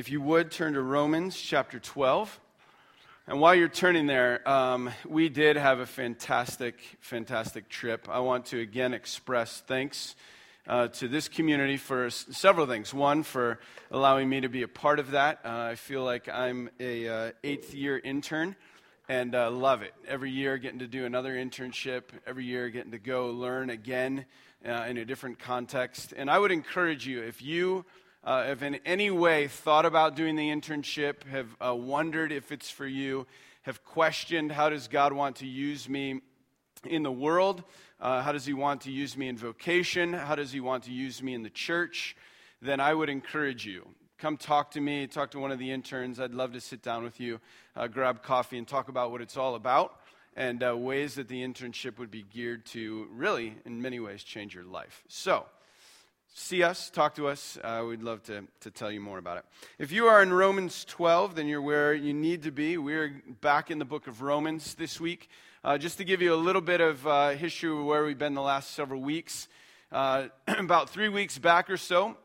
If 0.00 0.10
you 0.10 0.22
would 0.22 0.50
turn 0.50 0.72
to 0.72 0.80
Romans 0.80 1.38
chapter 1.38 1.78
12. 1.78 2.40
And 3.26 3.38
while 3.38 3.54
you're 3.54 3.68
turning 3.68 4.06
there, 4.06 4.40
um, 4.48 4.88
we 5.06 5.28
did 5.28 5.56
have 5.56 5.78
a 5.78 5.84
fantastic, 5.84 6.76
fantastic 7.00 7.68
trip. 7.68 8.08
I 8.08 8.20
want 8.20 8.46
to 8.46 8.60
again 8.60 8.94
express 8.94 9.60
thanks 9.66 10.16
uh, 10.66 10.88
to 10.88 11.06
this 11.06 11.28
community 11.28 11.76
for 11.76 12.06
s- 12.06 12.24
several 12.30 12.66
things. 12.66 12.94
One, 12.94 13.22
for 13.22 13.60
allowing 13.90 14.30
me 14.30 14.40
to 14.40 14.48
be 14.48 14.62
a 14.62 14.68
part 14.68 15.00
of 15.00 15.10
that. 15.10 15.40
Uh, 15.44 15.68
I 15.72 15.74
feel 15.74 16.02
like 16.02 16.30
I'm 16.30 16.70
a 16.80 17.06
uh, 17.06 17.32
eighth 17.44 17.74
year 17.74 17.98
intern 17.98 18.56
and 19.06 19.34
uh, 19.34 19.50
love 19.50 19.82
it. 19.82 19.92
Every 20.08 20.30
year, 20.30 20.56
getting 20.56 20.78
to 20.78 20.88
do 20.88 21.04
another 21.04 21.34
internship. 21.34 22.04
Every 22.26 22.46
year, 22.46 22.70
getting 22.70 22.92
to 22.92 22.98
go 22.98 23.32
learn 23.32 23.68
again 23.68 24.24
uh, 24.66 24.86
in 24.88 24.96
a 24.96 25.04
different 25.04 25.38
context. 25.38 26.14
And 26.16 26.30
I 26.30 26.38
would 26.38 26.52
encourage 26.52 27.06
you 27.06 27.20
if 27.20 27.42
you 27.42 27.84
uh, 28.24 28.44
have 28.44 28.62
in 28.62 28.76
any 28.84 29.10
way 29.10 29.48
thought 29.48 29.86
about 29.86 30.16
doing 30.16 30.36
the 30.36 30.50
internship, 30.50 31.24
have 31.24 31.56
uh, 31.64 31.74
wondered 31.74 32.32
if 32.32 32.52
it's 32.52 32.70
for 32.70 32.86
you, 32.86 33.26
have 33.62 33.84
questioned 33.84 34.52
how 34.52 34.68
does 34.68 34.88
God 34.88 35.12
want 35.12 35.36
to 35.36 35.46
use 35.46 35.88
me 35.88 36.20
in 36.84 37.02
the 37.02 37.12
world, 37.12 37.62
uh, 38.00 38.22
how 38.22 38.32
does 38.32 38.46
He 38.46 38.52
want 38.52 38.82
to 38.82 38.90
use 38.90 39.16
me 39.16 39.28
in 39.28 39.36
vocation, 39.36 40.12
how 40.12 40.34
does 40.34 40.52
He 40.52 40.60
want 40.60 40.84
to 40.84 40.92
use 40.92 41.22
me 41.22 41.34
in 41.34 41.42
the 41.42 41.50
church, 41.50 42.16
then 42.60 42.80
I 42.80 42.94
would 42.94 43.08
encourage 43.08 43.66
you. 43.66 43.88
Come 44.18 44.36
talk 44.36 44.72
to 44.72 44.80
me, 44.80 45.06
talk 45.06 45.30
to 45.30 45.38
one 45.38 45.50
of 45.50 45.58
the 45.58 45.70
interns. 45.70 46.20
I'd 46.20 46.34
love 46.34 46.52
to 46.52 46.60
sit 46.60 46.82
down 46.82 47.04
with 47.04 47.20
you, 47.20 47.40
uh, 47.74 47.86
grab 47.86 48.22
coffee, 48.22 48.58
and 48.58 48.68
talk 48.68 48.88
about 48.88 49.10
what 49.10 49.22
it's 49.22 49.36
all 49.38 49.54
about 49.54 49.98
and 50.36 50.62
uh, 50.62 50.76
ways 50.76 51.14
that 51.16 51.28
the 51.28 51.42
internship 51.42 51.98
would 51.98 52.10
be 52.10 52.22
geared 52.22 52.64
to 52.64 53.08
really, 53.12 53.56
in 53.64 53.82
many 53.82 53.98
ways, 53.98 54.22
change 54.22 54.54
your 54.54 54.64
life. 54.64 55.02
So, 55.08 55.46
see 56.34 56.62
us, 56.62 56.90
talk 56.90 57.14
to 57.16 57.28
us. 57.28 57.58
Uh, 57.62 57.84
we'd 57.88 58.02
love 58.02 58.22
to, 58.24 58.44
to 58.60 58.70
tell 58.70 58.90
you 58.90 59.00
more 59.00 59.18
about 59.18 59.38
it. 59.38 59.44
If 59.78 59.92
you 59.92 60.06
are 60.06 60.22
in 60.22 60.32
Romans 60.32 60.84
12, 60.86 61.34
then 61.34 61.48
you're 61.48 61.62
where 61.62 61.94
you 61.94 62.12
need 62.12 62.42
to 62.44 62.50
be. 62.50 62.78
We're 62.78 63.22
back 63.40 63.70
in 63.70 63.78
the 63.78 63.84
book 63.84 64.06
of 64.06 64.22
Romans 64.22 64.74
this 64.74 65.00
week. 65.00 65.28
Uh, 65.62 65.76
just 65.76 65.98
to 65.98 66.04
give 66.04 66.22
you 66.22 66.32
a 66.32 66.36
little 66.36 66.62
bit 66.62 66.80
of 66.80 67.06
uh, 67.06 67.30
history 67.30 67.70
of 67.70 67.84
where 67.84 68.04
we've 68.04 68.18
been 68.18 68.34
the 68.34 68.40
last 68.40 68.70
several 68.70 69.00
weeks. 69.00 69.48
Uh, 69.92 70.28
about 70.48 70.90
three 70.90 71.08
weeks 71.08 71.38
back 71.38 71.68
or 71.68 71.76
so, 71.76 72.16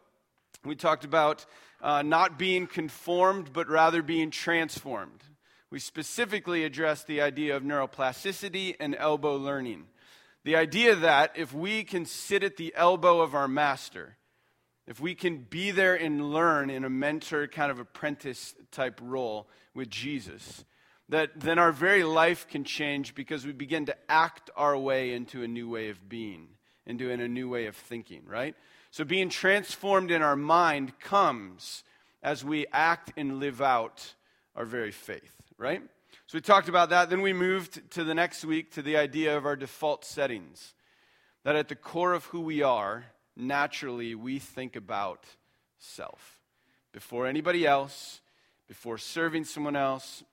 we 0.63 0.75
talked 0.75 1.03
about 1.03 1.45
uh, 1.81 2.01
not 2.01 2.39
being 2.39 2.67
conformed, 2.67 3.51
but 3.51 3.67
rather 3.67 4.01
being 4.01 4.31
transformed. 4.31 5.23
We 5.69 5.79
specifically 5.79 6.63
addressed 6.63 7.07
the 7.07 7.21
idea 7.21 7.55
of 7.55 7.63
neuroplasticity 7.63 8.75
and 8.79 8.95
elbow 8.97 9.35
learning. 9.35 9.87
The 10.45 10.55
idea 10.55 10.95
that 10.95 11.31
if 11.35 11.53
we 11.53 11.83
can 11.83 12.05
sit 12.05 12.43
at 12.43 12.55
the 12.55 12.71
elbow 12.75 13.21
of 13.21 13.33
our 13.33 13.47
master, 13.47 14.15
if 14.85 14.99
we 14.99 15.15
can 15.15 15.39
be 15.39 15.71
there 15.71 15.95
and 15.95 16.31
learn 16.31 16.69
in 16.69 16.85
a 16.85 16.89
mentor 16.89 17.47
kind 17.47 17.71
of 17.71 17.79
apprentice 17.79 18.53
type 18.69 18.99
role 19.01 19.49
with 19.73 19.89
Jesus, 19.89 20.63
that 21.09 21.31
then 21.35 21.57
our 21.57 21.71
very 21.71 22.03
life 22.03 22.47
can 22.47 22.63
change 22.63 23.15
because 23.15 23.43
we 23.43 23.53
begin 23.53 23.87
to 23.87 23.95
act 24.07 24.51
our 24.55 24.77
way 24.77 25.13
into 25.13 25.41
a 25.41 25.47
new 25.47 25.67
way 25.67 25.89
of 25.89 26.07
being, 26.07 26.49
into 26.85 27.09
a 27.09 27.27
new 27.27 27.49
way 27.49 27.65
of 27.65 27.75
thinking, 27.75 28.21
right? 28.27 28.55
So 28.91 29.03
being 29.03 29.29
transformed 29.29 30.11
in 30.11 30.21
our 30.21 30.35
mind 30.35 30.99
comes 30.99 31.83
as 32.21 32.45
we 32.45 32.67
act 32.71 33.11
and 33.17 33.39
live 33.39 33.63
out 33.63 34.13
our 34.55 34.65
very 34.65 34.91
faith, 34.91 35.35
right? 35.57 35.81
So 36.27 36.39
we 36.39 36.41
talked 36.41 36.69
about 36.69 36.89
that. 36.89 37.11
Then 37.11 37.21
we 37.21 37.33
moved 37.33 37.91
to 37.91 38.03
the 38.03 38.15
next 38.15 38.43
week 38.43 38.71
to 38.71 38.81
the 38.81 38.97
idea 38.97 39.37
of 39.37 39.45
our 39.45 39.55
default 39.55 40.03
settings. 40.03 40.73
That 41.43 41.55
at 41.55 41.67
the 41.67 41.75
core 41.75 42.13
of 42.13 42.25
who 42.25 42.41
we 42.41 42.63
are, 42.63 43.05
naturally, 43.35 44.15
we 44.15 44.39
think 44.39 44.75
about 44.75 45.25
self. 45.77 46.39
Before 46.91 47.27
anybody 47.27 47.67
else, 47.67 48.21
before 48.67 48.97
serving 48.97 49.45
someone 49.45 49.75
else, 49.75 50.23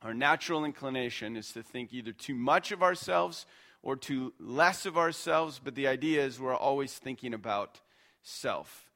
our 0.00 0.14
natural 0.14 0.64
inclination 0.64 1.36
is 1.36 1.52
to 1.52 1.62
think 1.62 1.92
either 1.92 2.12
too 2.12 2.34
much 2.34 2.72
of 2.72 2.82
ourselves 2.82 3.44
or 3.82 3.96
too 3.96 4.32
less 4.40 4.86
of 4.86 4.96
ourselves, 4.96 5.60
but 5.62 5.74
the 5.74 5.88
idea 5.88 6.24
is 6.24 6.40
we're 6.40 6.56
always 6.56 6.94
thinking 6.94 7.34
about 7.34 7.82
self. 8.22 8.90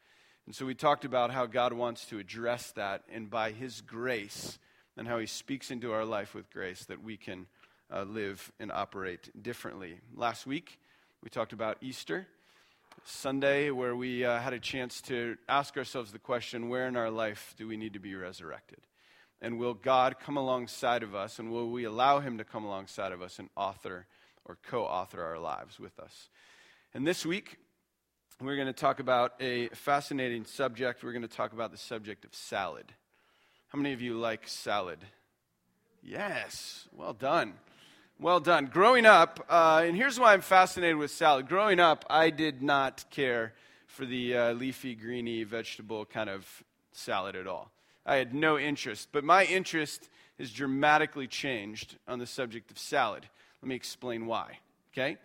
And 0.47 0.55
so 0.55 0.65
we 0.65 0.75
talked 0.75 1.05
about 1.05 1.31
how 1.31 1.45
God 1.45 1.75
wants 1.75 2.07
to 2.07 2.19
address 2.19 2.71
that, 2.73 3.03
and 3.13 3.29
by 3.29 3.51
His 3.51 3.83
grace, 3.83 4.59
and 4.97 5.07
how 5.09 5.19
He 5.19 5.27
speaks 5.27 5.71
into 5.71 5.93
our 5.93 6.05
life 6.05 6.35
with 6.35 6.51
grace 6.51 6.85
that 6.85 7.03
we 7.03 7.17
can 7.17 7.47
uh, 7.93 8.05
live 8.05 8.53
and 8.59 8.73
operate 8.73 9.31
differently. 9.43 9.99
Last 10.15 10.47
week, 10.47 10.79
we 11.23 11.31
talked 11.31 11.53
about 11.53 11.79
Easter. 11.81 12.27
Sunday, 13.05 13.71
where 13.71 13.97
we 13.97 14.25
uh, 14.25 14.39
had 14.39 14.53
a 14.53 14.61
chance 14.61 15.01
to 15.03 15.37
ask 15.49 15.77
ourselves 15.77 16.13
the 16.13 16.19
question 16.19 16.69
where 16.69 16.87
in 16.87 16.97
our 16.97 17.11
life 17.11 17.55
do 17.57 17.67
we 17.67 17.77
need 17.77 17.95
to 17.95 17.99
be 17.99 18.15
resurrected? 18.15 18.79
And 19.41 19.59
will 19.59 19.75
God 19.75 20.21
come 20.21 20.37
alongside 20.37 21.03
of 21.03 21.15
us, 21.15 21.39
and 21.39 21.51
will 21.51 21.71
we 21.71 21.85
allow 21.85 22.21
Him 22.21 22.39
to 22.39 22.45
come 22.45 22.65
alongside 22.65 23.13
of 23.13 23.23
us 23.23 23.39
and 23.39 23.49
author 23.57 24.07
or 24.45 24.57
co 24.63 24.85
author 24.85 25.23
our 25.23 25.39
lives 25.39 25.81
with 25.81 25.99
us? 25.99 26.29
And 26.95 27.07
this 27.07 27.27
week, 27.27 27.57
we're 28.41 28.57
going 28.57 28.69
to 28.69 28.73
talk 28.73 29.01
about 29.01 29.33
a 29.41 29.69
fascinating 29.69 30.45
subject. 30.45 31.03
We're 31.03 31.13
going 31.13 31.23
to 31.23 31.29
talk 31.29 31.53
about 31.53 31.73
the 31.73 31.79
subject 31.79 32.25
of 32.25 32.35
salad. 32.35 32.93
How 33.73 33.79
many 33.79 33.95
of 33.95 34.03
you 34.03 34.19
like 34.19 34.47
salad? 34.47 34.99
Yes, 36.03 36.91
well 36.95 37.15
done. 37.15 37.55
Well 38.21 38.39
done. 38.39 38.67
Growing 38.67 39.07
up, 39.07 39.47
uh, 39.49 39.85
and 39.87 39.97
here's 39.97 40.21
why 40.21 40.35
I'm 40.35 40.43
fascinated 40.43 40.97
with 40.97 41.11
salad. 41.11 41.49
Growing 41.49 41.81
up, 41.81 42.05
I 42.11 42.29
did 42.29 42.63
not 42.63 43.07
care 43.11 43.55
for 43.87 44.05
the 44.05 44.37
uh, 44.37 44.53
leafy, 44.53 44.95
greeny 44.95 45.45
vegetable 45.45 46.05
kind 46.05 46.29
of 46.29 46.47
salad 46.93 47.35
at 47.35 47.47
all. 47.47 47.71
I 48.05 48.17
had 48.17 48.35
no 48.35 48.59
interest, 48.59 49.09
but 49.11 49.25
my 49.25 49.47
interest 49.47 50.11
has 50.39 50.53
dramatically 50.53 51.27
changed 51.27 51.97
on 52.07 52.19
the 52.19 52.27
subject 52.27 52.71
of 52.71 52.79
salad. 52.79 53.27
Let 53.63 53.69
me 53.71 53.75
explain 53.75 54.27
why. 54.27 54.59
Okay? 54.93 55.17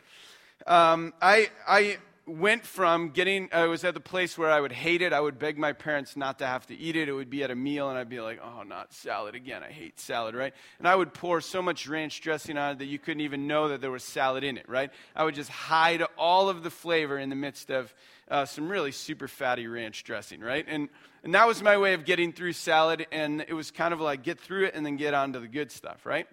Um, 0.65 1.13
I, 1.21 1.49
I 1.67 1.97
went 2.27 2.65
from 2.65 3.09
getting, 3.09 3.47
I 3.53 3.67
was 3.67 3.85
at 3.85 3.93
the 3.93 4.01
place 4.01 4.37
where 4.37 4.51
I 4.51 4.59
would 4.59 4.73
hate 4.73 5.01
it. 5.01 5.13
I 5.13 5.19
would 5.19 5.39
beg 5.39 5.57
my 5.57 5.71
parents 5.71 6.17
not 6.17 6.39
to 6.39 6.45
have 6.45 6.67
to 6.67 6.75
eat 6.75 6.97
it. 6.97 7.07
It 7.07 7.13
would 7.13 7.29
be 7.29 7.41
at 7.43 7.51
a 7.51 7.55
meal, 7.55 7.89
and 7.89 7.97
I'd 7.97 8.09
be 8.09 8.19
like, 8.19 8.41
oh, 8.43 8.63
not 8.63 8.93
salad 8.93 9.33
again. 9.33 9.63
I 9.63 9.71
hate 9.71 9.99
salad, 9.99 10.35
right? 10.35 10.53
And 10.77 10.87
I 10.87 10.95
would 10.95 11.13
pour 11.13 11.39
so 11.39 11.61
much 11.61 11.87
ranch 11.87 12.19
dressing 12.19 12.57
on 12.57 12.73
it 12.73 12.79
that 12.79 12.85
you 12.85 12.99
couldn't 12.99 13.21
even 13.21 13.47
know 13.47 13.69
that 13.69 13.79
there 13.79 13.91
was 13.91 14.03
salad 14.03 14.43
in 14.43 14.57
it, 14.57 14.67
right? 14.67 14.91
I 15.15 15.23
would 15.23 15.35
just 15.35 15.49
hide 15.49 16.03
all 16.17 16.49
of 16.49 16.63
the 16.63 16.69
flavor 16.69 17.17
in 17.17 17.29
the 17.29 17.35
midst 17.35 17.69
of 17.69 17.93
uh, 18.29 18.45
some 18.45 18.67
really 18.67 18.91
super 18.91 19.29
fatty 19.29 19.67
ranch 19.67 20.03
dressing, 20.03 20.41
right? 20.41 20.65
And, 20.67 20.89
and 21.23 21.33
that 21.33 21.47
was 21.47 21.63
my 21.63 21.77
way 21.77 21.93
of 21.93 22.03
getting 22.03 22.33
through 22.33 22.53
salad, 22.53 23.07
and 23.11 23.45
it 23.47 23.53
was 23.53 23.71
kind 23.71 23.93
of 23.93 24.01
like 24.01 24.23
get 24.23 24.37
through 24.37 24.65
it 24.65 24.75
and 24.75 24.85
then 24.85 24.97
get 24.97 25.13
on 25.13 25.31
to 25.33 25.39
the 25.39 25.47
good 25.47 25.71
stuff, 25.71 26.05
right? 26.05 26.27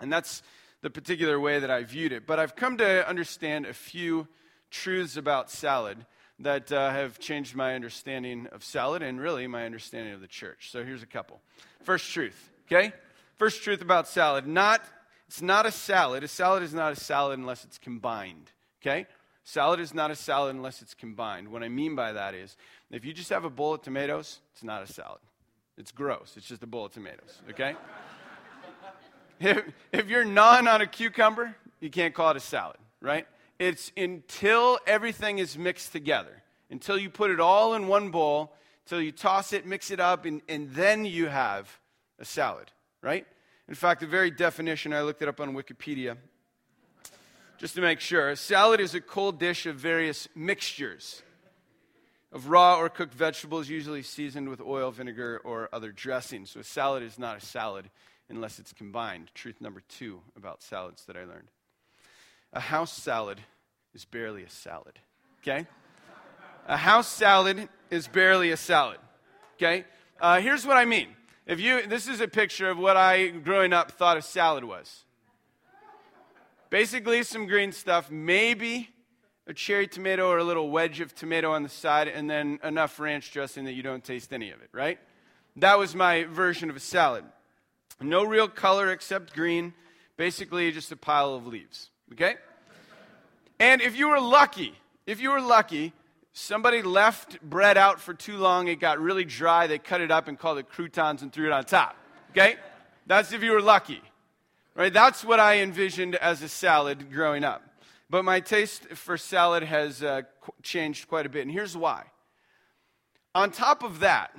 And 0.00 0.12
that's 0.12 0.42
the 0.82 0.90
particular 0.90 1.38
way 1.38 1.60
that 1.60 1.70
I 1.70 1.84
viewed 1.84 2.10
it. 2.10 2.26
But 2.26 2.40
I've 2.40 2.56
come 2.56 2.78
to 2.78 3.08
understand 3.08 3.66
a 3.66 3.74
few 3.74 4.26
truths 4.70 5.16
about 5.16 5.50
salad 5.50 6.06
that 6.38 6.72
uh, 6.72 6.90
have 6.90 7.18
changed 7.18 7.54
my 7.54 7.74
understanding 7.74 8.46
of 8.52 8.64
salad 8.64 9.02
and 9.02 9.20
really 9.20 9.46
my 9.46 9.66
understanding 9.66 10.14
of 10.14 10.20
the 10.20 10.26
church. 10.26 10.70
So 10.70 10.84
here's 10.84 11.02
a 11.02 11.06
couple. 11.06 11.40
First 11.82 12.10
truth, 12.12 12.50
okay? 12.66 12.92
First 13.36 13.62
truth 13.62 13.82
about 13.82 14.08
salad. 14.08 14.46
Not 14.46 14.82
it's 15.30 15.40
not 15.40 15.64
a 15.64 15.70
salad. 15.70 16.24
A 16.24 16.28
salad 16.28 16.64
is 16.64 16.74
not 16.74 16.92
a 16.92 16.96
salad 16.96 17.38
unless 17.38 17.62
it's 17.62 17.78
combined, 17.78 18.50
okay? 18.82 19.06
Salad 19.44 19.78
is 19.78 19.94
not 19.94 20.10
a 20.10 20.16
salad 20.16 20.56
unless 20.56 20.82
it's 20.82 20.92
combined. 20.92 21.48
What 21.50 21.62
I 21.62 21.68
mean 21.68 21.94
by 21.94 22.12
that 22.12 22.34
is 22.34 22.56
if 22.90 23.04
you 23.04 23.12
just 23.12 23.30
have 23.30 23.44
a 23.44 23.50
bowl 23.50 23.74
of 23.74 23.82
tomatoes, 23.82 24.40
it's 24.52 24.64
not 24.64 24.82
a 24.82 24.92
salad. 24.92 25.20
It's 25.78 25.92
gross. 25.92 26.34
It's 26.36 26.46
just 26.46 26.64
a 26.64 26.66
bowl 26.66 26.86
of 26.86 26.92
tomatoes, 26.92 27.38
okay? 27.48 27.76
if, 29.40 29.62
if 29.92 30.08
you're 30.08 30.24
gnawing 30.24 30.66
on 30.66 30.80
a 30.80 30.86
cucumber, 30.88 31.54
you 31.78 31.90
can't 31.90 32.12
call 32.12 32.32
it 32.32 32.36
a 32.36 32.40
salad, 32.40 32.78
right? 33.00 33.26
It's 33.60 33.92
until 33.94 34.78
everything 34.86 35.38
is 35.38 35.58
mixed 35.58 35.92
together, 35.92 36.42
until 36.70 36.96
you 36.96 37.10
put 37.10 37.30
it 37.30 37.40
all 37.40 37.74
in 37.74 37.88
one 37.88 38.08
bowl, 38.08 38.56
until 38.86 39.02
you 39.02 39.12
toss 39.12 39.52
it, 39.52 39.66
mix 39.66 39.90
it 39.90 40.00
up, 40.00 40.24
and, 40.24 40.40
and 40.48 40.70
then 40.72 41.04
you 41.04 41.26
have 41.26 41.78
a 42.18 42.24
salad, 42.24 42.72
right? 43.02 43.26
In 43.68 43.74
fact, 43.74 44.00
the 44.00 44.06
very 44.06 44.30
definition, 44.30 44.94
I 44.94 45.02
looked 45.02 45.20
it 45.20 45.28
up 45.28 45.40
on 45.40 45.54
Wikipedia 45.54 46.16
just 47.58 47.74
to 47.74 47.82
make 47.82 48.00
sure. 48.00 48.30
A 48.30 48.36
salad 48.36 48.80
is 48.80 48.94
a 48.94 49.00
cold 49.00 49.38
dish 49.38 49.66
of 49.66 49.76
various 49.76 50.26
mixtures 50.34 51.22
of 52.32 52.48
raw 52.48 52.78
or 52.78 52.88
cooked 52.88 53.12
vegetables, 53.12 53.68
usually 53.68 54.02
seasoned 54.02 54.48
with 54.48 54.62
oil, 54.62 54.90
vinegar, 54.90 55.38
or 55.44 55.68
other 55.70 55.92
dressing. 55.92 56.46
So 56.46 56.60
a 56.60 56.64
salad 56.64 57.02
is 57.02 57.18
not 57.18 57.36
a 57.36 57.44
salad 57.44 57.90
unless 58.30 58.58
it's 58.58 58.72
combined. 58.72 59.30
Truth 59.34 59.60
number 59.60 59.82
two 59.86 60.22
about 60.34 60.62
salads 60.62 61.04
that 61.04 61.16
I 61.18 61.24
learned. 61.24 61.50
A 62.52 62.60
house 62.60 62.92
salad 62.92 63.40
is 63.94 64.04
barely 64.04 64.42
a 64.42 64.50
salad, 64.50 64.98
okay? 65.42 65.66
A 66.66 66.76
house 66.76 67.08
salad 67.08 67.68
is 67.90 68.08
barely 68.08 68.50
a 68.50 68.56
salad, 68.56 68.98
okay? 69.56 69.84
Uh, 70.20 70.40
here's 70.40 70.66
what 70.66 70.76
I 70.76 70.84
mean. 70.84 71.08
If 71.46 71.60
you, 71.60 71.86
this 71.86 72.08
is 72.08 72.20
a 72.20 72.28
picture 72.28 72.68
of 72.68 72.78
what 72.78 72.96
I, 72.96 73.28
growing 73.28 73.72
up, 73.72 73.92
thought 73.92 74.16
a 74.16 74.22
salad 74.22 74.64
was. 74.64 75.04
Basically, 76.70 77.22
some 77.22 77.46
green 77.46 77.72
stuff, 77.72 78.10
maybe 78.10 78.90
a 79.46 79.54
cherry 79.54 79.88
tomato 79.88 80.28
or 80.28 80.38
a 80.38 80.44
little 80.44 80.70
wedge 80.70 81.00
of 81.00 81.14
tomato 81.14 81.52
on 81.52 81.62
the 81.62 81.68
side, 81.68 82.06
and 82.06 82.30
then 82.30 82.60
enough 82.62 83.00
ranch 83.00 83.32
dressing 83.32 83.64
that 83.64 83.72
you 83.72 83.82
don't 83.82 84.04
taste 84.04 84.32
any 84.32 84.50
of 84.50 84.60
it, 84.62 84.68
right? 84.72 84.98
That 85.56 85.78
was 85.78 85.94
my 85.94 86.24
version 86.24 86.70
of 86.70 86.76
a 86.76 86.80
salad. 86.80 87.24
No 88.00 88.24
real 88.24 88.48
color 88.48 88.90
except 88.92 89.34
green, 89.34 89.74
basically 90.16 90.70
just 90.70 90.92
a 90.92 90.96
pile 90.96 91.34
of 91.34 91.46
leaves. 91.46 91.90
Okay? 92.12 92.36
And 93.58 93.82
if 93.82 93.96
you 93.96 94.08
were 94.08 94.20
lucky, 94.20 94.74
if 95.06 95.20
you 95.20 95.30
were 95.30 95.40
lucky, 95.40 95.92
somebody 96.32 96.82
left 96.82 97.40
bread 97.42 97.76
out 97.76 98.00
for 98.00 98.14
too 98.14 98.36
long, 98.36 98.68
it 98.68 98.80
got 98.80 98.98
really 98.98 99.24
dry, 99.24 99.66
they 99.66 99.78
cut 99.78 100.00
it 100.00 100.10
up 100.10 100.28
and 100.28 100.38
called 100.38 100.58
it 100.58 100.68
croutons 100.68 101.22
and 101.22 101.32
threw 101.32 101.46
it 101.46 101.52
on 101.52 101.64
top. 101.64 101.96
Okay? 102.30 102.56
That's 103.06 103.32
if 103.32 103.42
you 103.42 103.52
were 103.52 103.62
lucky. 103.62 104.00
Right? 104.74 104.92
That's 104.92 105.24
what 105.24 105.40
I 105.40 105.60
envisioned 105.60 106.14
as 106.16 106.42
a 106.42 106.48
salad 106.48 107.12
growing 107.12 107.44
up. 107.44 107.62
But 108.08 108.24
my 108.24 108.40
taste 108.40 108.88
for 108.88 109.16
salad 109.16 109.62
has 109.62 110.02
uh, 110.02 110.22
changed 110.62 111.08
quite 111.08 111.26
a 111.26 111.28
bit, 111.28 111.42
and 111.42 111.50
here's 111.50 111.76
why. 111.76 112.04
On 113.34 113.50
top 113.52 113.84
of 113.84 114.00
that, 114.00 114.34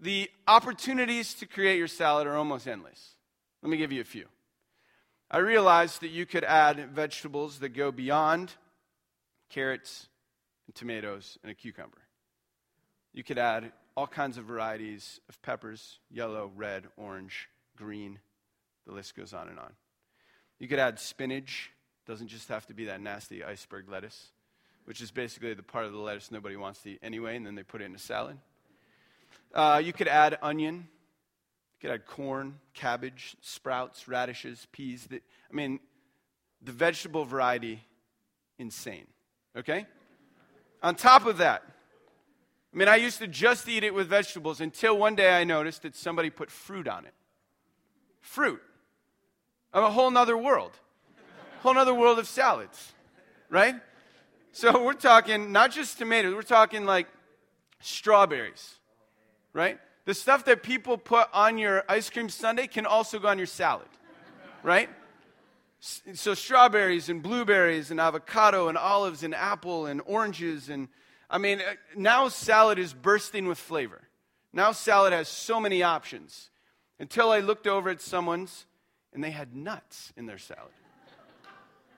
the 0.00 0.30
opportunities 0.48 1.34
to 1.34 1.46
create 1.46 1.76
your 1.76 1.88
salad 1.88 2.26
are 2.26 2.36
almost 2.36 2.66
endless. 2.66 3.14
Let 3.62 3.70
me 3.70 3.76
give 3.76 3.92
you 3.92 4.00
a 4.00 4.04
few. 4.04 4.26
I 5.34 5.38
realized 5.38 6.02
that 6.02 6.10
you 6.10 6.26
could 6.26 6.44
add 6.44 6.90
vegetables 6.90 7.60
that 7.60 7.70
go 7.70 7.90
beyond 7.90 8.52
carrots 9.48 10.08
and 10.66 10.74
tomatoes 10.74 11.38
and 11.42 11.50
a 11.50 11.54
cucumber. 11.54 12.02
You 13.14 13.24
could 13.24 13.38
add 13.38 13.72
all 13.96 14.06
kinds 14.06 14.36
of 14.36 14.44
varieties 14.44 15.20
of 15.30 15.40
peppers 15.40 16.00
yellow, 16.10 16.52
red, 16.54 16.84
orange, 16.98 17.48
green. 17.78 18.18
The 18.86 18.92
list 18.92 19.16
goes 19.16 19.32
on 19.32 19.48
and 19.48 19.58
on. 19.58 19.72
You 20.58 20.68
could 20.68 20.78
add 20.78 20.98
spinach, 20.98 21.70
doesn't 22.06 22.28
just 22.28 22.48
have 22.48 22.66
to 22.66 22.74
be 22.74 22.84
that 22.84 23.00
nasty 23.00 23.42
iceberg 23.42 23.88
lettuce, 23.88 24.32
which 24.84 25.00
is 25.00 25.10
basically 25.10 25.54
the 25.54 25.62
part 25.62 25.86
of 25.86 25.92
the 25.92 25.98
lettuce 25.98 26.30
nobody 26.30 26.56
wants 26.56 26.82
to 26.82 26.90
eat 26.90 26.98
anyway, 27.02 27.36
and 27.36 27.46
then 27.46 27.54
they 27.54 27.62
put 27.62 27.80
it 27.80 27.86
in 27.86 27.94
a 27.94 27.98
salad. 27.98 28.36
Uh, 29.54 29.80
you 29.82 29.94
could 29.94 30.08
add 30.08 30.36
onion. 30.42 30.88
Could 31.82 31.90
add 31.90 32.06
corn, 32.06 32.60
cabbage, 32.74 33.36
sprouts, 33.40 34.06
radishes, 34.06 34.68
peas. 34.70 35.08
I 35.10 35.54
mean, 35.54 35.80
the 36.62 36.72
vegetable 36.72 37.24
variety, 37.24 37.82
insane. 38.56 39.06
Okay? 39.56 39.86
On 40.80 40.94
top 40.94 41.26
of 41.26 41.38
that, 41.38 41.64
I 42.72 42.78
mean, 42.78 42.88
I 42.88 42.96
used 42.96 43.18
to 43.18 43.26
just 43.26 43.68
eat 43.68 43.82
it 43.82 43.92
with 43.92 44.06
vegetables 44.06 44.60
until 44.60 44.96
one 44.96 45.16
day 45.16 45.34
I 45.34 45.42
noticed 45.42 45.82
that 45.82 45.96
somebody 45.96 46.30
put 46.30 46.50
fruit 46.50 46.86
on 46.86 47.04
it. 47.04 47.12
Fruit. 48.20 48.62
Of 49.74 49.82
a 49.82 49.90
whole 49.90 50.10
nother 50.10 50.38
world. 50.38 50.72
Whole 51.62 51.74
nother 51.74 51.92
world 51.92 52.18
of 52.18 52.28
salads. 52.28 52.92
Right? 53.50 53.74
So 54.52 54.84
we're 54.84 54.94
talking 54.94 55.50
not 55.50 55.72
just 55.72 55.98
tomatoes, 55.98 56.34
we're 56.34 56.42
talking 56.42 56.84
like 56.84 57.08
strawberries 57.80 58.76
right? 59.52 59.78
The 60.04 60.14
stuff 60.14 60.44
that 60.46 60.62
people 60.62 60.98
put 60.98 61.28
on 61.32 61.58
your 61.58 61.84
ice 61.88 62.10
cream 62.10 62.28
sundae 62.28 62.66
can 62.66 62.86
also 62.86 63.18
go 63.18 63.28
on 63.28 63.38
your 63.38 63.46
salad, 63.46 63.88
right? 64.62 64.88
So 65.80 66.34
strawberries 66.34 67.08
and 67.08 67.22
blueberries 67.22 67.90
and 67.90 68.00
avocado 68.00 68.68
and 68.68 68.78
olives 68.78 69.22
and 69.22 69.34
apple 69.34 69.86
and 69.86 70.00
oranges 70.04 70.68
and 70.68 70.88
I 71.28 71.38
mean 71.38 71.60
uh, 71.60 71.74
now 71.96 72.28
salad 72.28 72.78
is 72.78 72.92
bursting 72.92 73.46
with 73.46 73.58
flavor. 73.58 74.02
Now 74.52 74.72
salad 74.72 75.12
has 75.12 75.28
so 75.28 75.60
many 75.60 75.82
options. 75.82 76.50
Until 77.00 77.32
I 77.32 77.40
looked 77.40 77.66
over 77.66 77.90
at 77.90 78.00
someone's 78.00 78.66
and 79.12 79.24
they 79.24 79.30
had 79.30 79.56
nuts 79.56 80.12
in 80.16 80.26
their 80.26 80.38
salad. 80.38 80.72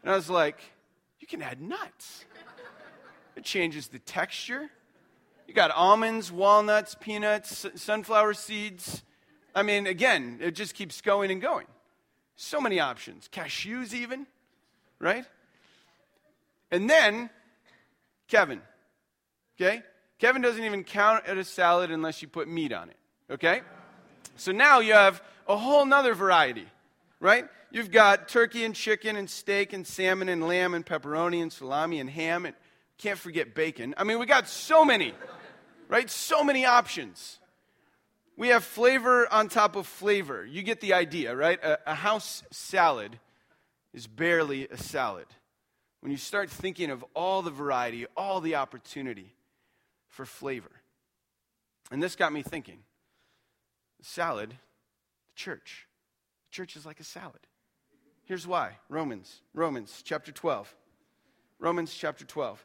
And 0.02 0.12
I 0.12 0.16
was 0.16 0.30
like, 0.30 0.60
you 1.20 1.26
can 1.26 1.42
add 1.42 1.60
nuts. 1.60 2.24
It 3.36 3.44
changes 3.44 3.88
the 3.88 3.98
texture. 3.98 4.70
You 5.46 5.54
got 5.54 5.70
almonds, 5.70 6.32
walnuts, 6.32 6.96
peanuts, 6.98 7.66
sunflower 7.76 8.34
seeds. 8.34 9.02
I 9.54 9.62
mean, 9.62 9.86
again, 9.86 10.38
it 10.40 10.52
just 10.52 10.74
keeps 10.74 11.00
going 11.00 11.30
and 11.30 11.40
going. 11.40 11.66
So 12.36 12.60
many 12.60 12.80
options. 12.80 13.28
Cashews, 13.30 13.94
even, 13.94 14.26
right? 14.98 15.24
And 16.70 16.90
then, 16.90 17.30
Kevin. 18.26 18.60
Okay? 19.56 19.82
Kevin 20.18 20.42
doesn't 20.42 20.64
even 20.64 20.82
count 20.82 21.26
at 21.26 21.36
a 21.36 21.44
salad 21.44 21.90
unless 21.90 22.22
you 22.22 22.28
put 22.28 22.48
meat 22.48 22.72
on 22.72 22.90
it. 22.90 22.96
Okay? 23.30 23.60
So 24.36 24.50
now 24.50 24.80
you 24.80 24.94
have 24.94 25.22
a 25.46 25.56
whole 25.56 25.84
nother 25.84 26.14
variety, 26.14 26.66
right? 27.20 27.46
You've 27.70 27.90
got 27.90 28.28
turkey 28.28 28.64
and 28.64 28.74
chicken 28.74 29.16
and 29.16 29.28
steak 29.28 29.72
and 29.72 29.86
salmon 29.86 30.28
and 30.28 30.46
lamb 30.46 30.74
and 30.74 30.84
pepperoni 30.84 31.42
and 31.42 31.52
salami 31.52 32.00
and 32.00 32.08
ham 32.08 32.46
and 32.46 32.54
can't 32.98 33.18
forget 33.18 33.54
bacon. 33.54 33.94
I 33.96 34.04
mean, 34.04 34.18
we 34.18 34.26
got 34.26 34.48
so 34.48 34.84
many, 34.84 35.14
right? 35.88 36.08
So 36.08 36.44
many 36.44 36.64
options. 36.64 37.38
We 38.36 38.48
have 38.48 38.64
flavor 38.64 39.32
on 39.32 39.48
top 39.48 39.76
of 39.76 39.86
flavor. 39.86 40.44
You 40.44 40.62
get 40.62 40.80
the 40.80 40.94
idea, 40.94 41.36
right? 41.36 41.62
A, 41.62 41.78
a, 41.92 41.94
house 41.94 42.42
salad 42.50 43.18
is 43.92 44.06
barely 44.06 44.66
a 44.68 44.76
salad. 44.76 45.26
When 46.00 46.10
you 46.10 46.18
start 46.18 46.50
thinking 46.50 46.90
of 46.90 47.04
all 47.14 47.42
the 47.42 47.50
variety, 47.50 48.06
all 48.16 48.40
the 48.40 48.56
opportunity 48.56 49.34
for 50.08 50.26
flavor. 50.26 50.70
And 51.90 52.02
this 52.02 52.16
got 52.16 52.32
me 52.32 52.42
thinking 52.42 52.78
salad, 54.02 54.50
the 54.50 55.36
church. 55.36 55.86
The 56.50 56.56
church 56.56 56.76
is 56.76 56.84
like 56.84 57.00
a 57.00 57.04
salad. 57.04 57.46
Here's 58.24 58.46
why 58.46 58.78
Romans, 58.88 59.42
Romans 59.52 60.02
chapter 60.04 60.32
12. 60.32 60.74
Romans 61.60 61.94
chapter 61.94 62.24
12 62.24 62.64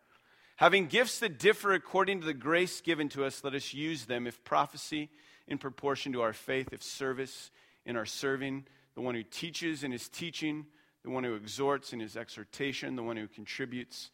Having 0.61 0.85
gifts 0.89 1.17
that 1.17 1.39
differ 1.39 1.73
according 1.73 2.19
to 2.19 2.27
the 2.27 2.35
grace 2.35 2.81
given 2.81 3.09
to 3.09 3.25
us, 3.25 3.43
let 3.43 3.55
us 3.55 3.73
use 3.73 4.05
them. 4.05 4.27
If 4.27 4.43
prophecy, 4.43 5.09
in 5.47 5.57
proportion 5.57 6.13
to 6.13 6.21
our 6.21 6.33
faith, 6.33 6.69
if 6.71 6.83
service, 6.83 7.49
in 7.83 7.95
our 7.95 8.05
serving, 8.05 8.65
the 8.93 9.01
one 9.01 9.15
who 9.15 9.23
teaches 9.23 9.83
in 9.83 9.91
his 9.91 10.07
teaching, 10.07 10.67
the 11.03 11.09
one 11.09 11.23
who 11.23 11.33
exhorts 11.33 11.93
in 11.93 11.99
his 11.99 12.15
exhortation, 12.15 12.95
the 12.95 13.01
one 13.01 13.17
who 13.17 13.27
contributes 13.27 14.11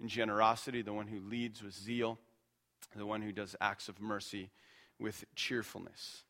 in 0.00 0.08
generosity, 0.08 0.80
the 0.80 0.94
one 0.94 1.06
who 1.06 1.20
leads 1.20 1.62
with 1.62 1.74
zeal, 1.74 2.18
the 2.96 3.04
one 3.04 3.20
who 3.20 3.30
does 3.30 3.54
acts 3.60 3.90
of 3.90 4.00
mercy 4.00 4.48
with 4.98 5.26
cheerfulness. 5.36 6.22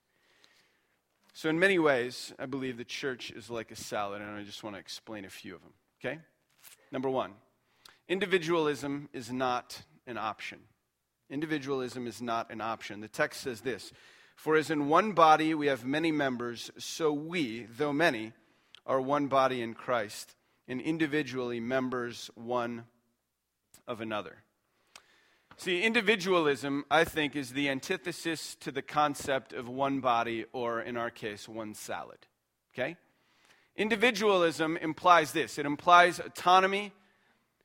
So, 1.32 1.48
in 1.48 1.60
many 1.60 1.78
ways, 1.78 2.34
I 2.40 2.46
believe 2.46 2.76
the 2.76 2.84
church 2.84 3.30
is 3.30 3.48
like 3.48 3.70
a 3.70 3.76
salad, 3.76 4.20
and 4.20 4.32
I 4.32 4.42
just 4.42 4.64
want 4.64 4.74
to 4.74 4.80
explain 4.80 5.24
a 5.24 5.30
few 5.30 5.54
of 5.54 5.62
them. 5.62 5.74
Okay? 6.00 6.18
Number 6.90 7.08
one, 7.08 7.34
Individualism 8.10 9.08
is 9.12 9.30
not 9.30 9.82
an 10.04 10.18
option. 10.18 10.58
Individualism 11.30 12.08
is 12.08 12.20
not 12.20 12.50
an 12.50 12.60
option. 12.60 13.00
The 13.00 13.06
text 13.06 13.40
says 13.40 13.60
this 13.60 13.92
For 14.34 14.56
as 14.56 14.68
in 14.68 14.88
one 14.88 15.12
body 15.12 15.54
we 15.54 15.68
have 15.68 15.84
many 15.84 16.10
members, 16.10 16.72
so 16.76 17.12
we, 17.12 17.68
though 17.76 17.92
many, 17.92 18.32
are 18.84 19.00
one 19.00 19.28
body 19.28 19.62
in 19.62 19.74
Christ, 19.74 20.34
and 20.66 20.80
individually 20.80 21.60
members 21.60 22.32
one 22.34 22.84
of 23.86 24.00
another. 24.00 24.38
See, 25.56 25.82
individualism, 25.82 26.86
I 26.90 27.04
think, 27.04 27.36
is 27.36 27.52
the 27.52 27.68
antithesis 27.68 28.56
to 28.56 28.72
the 28.72 28.82
concept 28.82 29.52
of 29.52 29.68
one 29.68 30.00
body, 30.00 30.46
or 30.52 30.80
in 30.80 30.96
our 30.96 31.10
case, 31.10 31.48
one 31.48 31.74
salad. 31.74 32.26
Okay? 32.74 32.96
Individualism 33.76 34.76
implies 34.78 35.30
this 35.30 35.58
it 35.58 35.66
implies 35.66 36.18
autonomy 36.18 36.92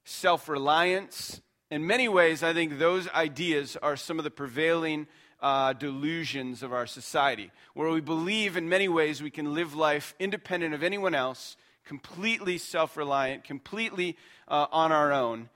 self 0.05 0.47
reliance. 0.47 1.41
In 1.69 1.85
many 1.85 2.07
ways, 2.07 2.43
I 2.43 2.53
think 2.53 2.77
those 2.77 3.09
ideas 3.09 3.75
are 3.81 3.97
some 3.97 4.17
of 4.19 4.24
the 4.24 4.31
prevailing 4.31 5.07
uh, 5.41 5.74
delusions 5.74 6.63
of 6.63 6.71
our 6.71 6.88
society, 6.88 7.51
where 7.74 7.89
we 7.89 8.01
believe 8.01 8.55
in 8.55 8.69
many 8.69 8.88
ways 8.88 9.21
we 9.21 9.31
can 9.31 9.53
live 9.53 9.75
life 9.75 10.15
independent 10.19 10.74
of 10.74 10.83
anyone 10.83 11.13
else, 11.13 11.57
completely 11.83 12.57
self 12.57 12.95
reliant, 12.95 13.43
completely 13.43 14.15
uh, 14.47 14.67
on 14.71 14.91
our 14.91 15.12
own. 15.12 15.50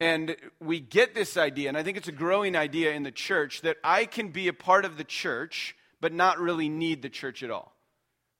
And 0.00 0.36
we 0.60 0.78
get 0.78 1.14
this 1.14 1.36
idea, 1.36 1.68
and 1.68 1.76
I 1.76 1.82
think 1.82 1.96
it's 1.96 2.08
a 2.08 2.12
growing 2.12 2.54
idea 2.54 2.92
in 2.92 3.02
the 3.02 3.10
church, 3.10 3.62
that 3.62 3.78
I 3.82 4.04
can 4.04 4.28
be 4.28 4.46
a 4.46 4.52
part 4.52 4.84
of 4.84 4.96
the 4.96 5.04
church, 5.04 5.76
but 6.00 6.12
not 6.12 6.38
really 6.38 6.68
need 6.68 7.02
the 7.02 7.08
church 7.08 7.42
at 7.42 7.50
all. 7.50 7.74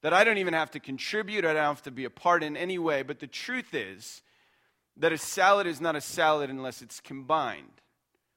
That 0.02 0.14
I 0.14 0.22
don't 0.22 0.38
even 0.38 0.54
have 0.54 0.70
to 0.72 0.80
contribute, 0.80 1.44
I 1.44 1.52
don't 1.54 1.64
have 1.64 1.82
to 1.82 1.90
be 1.90 2.04
a 2.04 2.10
part 2.10 2.44
in 2.44 2.56
any 2.56 2.78
way. 2.78 3.02
But 3.02 3.18
the 3.18 3.26
truth 3.26 3.74
is, 3.74 4.22
that 4.99 5.12
a 5.12 5.19
salad 5.19 5.67
is 5.67 5.81
not 5.81 5.97
a 5.97 6.00
salad 6.00 6.50
unless 6.50 6.83
it's 6.83 7.00
combined. 7.00 7.81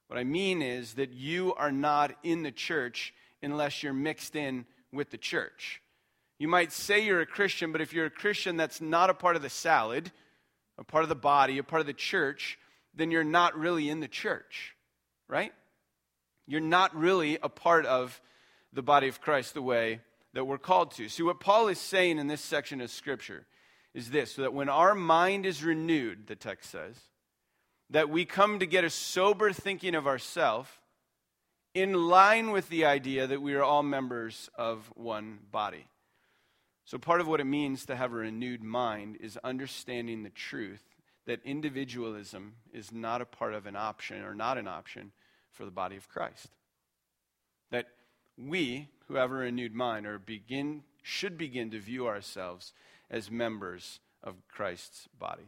What 0.08 0.20
I 0.20 0.24
mean 0.24 0.62
is 0.62 0.94
that 0.96 1.12
you 1.12 1.54
are 1.56 1.72
not 1.72 2.14
in 2.24 2.44
the 2.44 2.52
church 2.52 3.14
unless 3.42 3.82
you're 3.82 3.94
mixed 3.94 4.36
in 4.36 4.66
with 4.92 5.10
the 5.10 5.18
church. 5.18 5.82
You 6.38 6.48
might 6.48 6.72
say 6.72 7.06
you're 7.06 7.22
a 7.22 7.26
Christian, 7.26 7.72
but 7.72 7.82
if 7.82 7.94
you're 7.94 8.08
a 8.08 8.12
Christian 8.12 8.58
that's 8.58 8.82
not 8.82 9.10
a 9.10 9.14
part 9.14 9.36
of 9.36 9.42
the 9.42 9.50
salad, 9.50 10.12
a 10.78 10.84
part 10.84 11.04
of 11.04 11.10
the 11.10 11.16
body, 11.16 11.58
a 11.58 11.64
part 11.64 11.80
of 11.80 11.86
the 11.86 11.94
church, 11.94 12.58
then 12.94 13.12
you're 13.12 13.24
not 13.24 13.58
really 13.58 13.90
in 13.90 14.00
the 14.00 14.08
church, 14.08 14.76
right? 15.28 15.54
You're 16.48 16.60
not 16.60 16.96
really 16.96 17.38
a 17.42 17.50
part 17.50 17.86
of 17.86 18.20
the 18.74 18.82
body 18.82 19.08
of 19.08 19.22
Christ 19.22 19.54
the 19.54 19.62
way 19.62 20.02
that 20.34 20.46
we're 20.46 20.58
called 20.58 20.92
to. 20.92 21.10
See, 21.10 21.24
what 21.24 21.40
Paul 21.40 21.68
is 21.68 21.80
saying 21.80 22.18
in 22.18 22.28
this 22.28 22.42
section 22.42 22.82
of 22.82 22.90
Scripture 22.90 23.46
is 23.94 24.10
this 24.10 24.36
so 24.36 24.44
that 24.44 24.54
when 24.54 24.70
our 24.70 24.96
mind 24.96 25.46
is 25.46 25.64
renewed, 25.64 26.28
the 26.28 26.36
text 26.36 26.70
says, 26.72 26.96
that 27.90 28.10
we 28.10 28.26
come 28.26 28.60
to 28.60 28.66
get 28.66 28.84
a 28.84 28.90
sober 28.90 29.52
thinking 29.52 29.96
of 29.96 30.08
ourselves 30.08 30.70
in 31.74 31.94
line 31.94 32.52
with 32.52 32.70
the 32.70 32.86
idea 32.86 33.28
that 33.28 33.42
we 33.42 33.54
are 33.54 33.64
all 33.64 33.84
members 33.84 34.50
of 34.56 34.92
one 34.96 35.40
body. 35.52 35.88
So, 36.86 36.98
part 36.98 37.22
of 37.22 37.28
what 37.28 37.40
it 37.40 37.46
means 37.46 37.86
to 37.86 37.96
have 37.96 38.12
a 38.12 38.16
renewed 38.16 38.64
mind 38.64 39.18
is 39.22 39.38
understanding 39.44 40.24
the 40.24 40.30
truth 40.30 40.84
that 41.26 41.40
individualism 41.46 42.56
is 42.74 42.92
not 42.92 43.22
a 43.22 43.26
part 43.26 43.54
of 43.54 43.66
an 43.66 43.76
option 43.76 44.24
or 44.24 44.34
not 44.34 44.58
an 44.58 44.68
option 44.68 45.12
for 45.52 45.64
the 45.66 45.72
body 45.72 45.96
of 45.96 46.10
Christ. 46.10 46.48
That 47.70 47.88
we, 48.38 48.90
who 49.08 49.16
have 49.16 49.32
a 49.32 49.36
renewed 49.36 49.74
mind, 49.74 50.06
are 50.08 50.20
begin, 50.20 50.84
should 51.02 51.38
begin 51.38 51.72
to 51.72 51.80
view 51.80 52.08
ourselves 52.08 52.74
as 53.12 53.30
members 53.30 54.00
of 54.24 54.36
Christ's 54.48 55.08
body. 55.20 55.44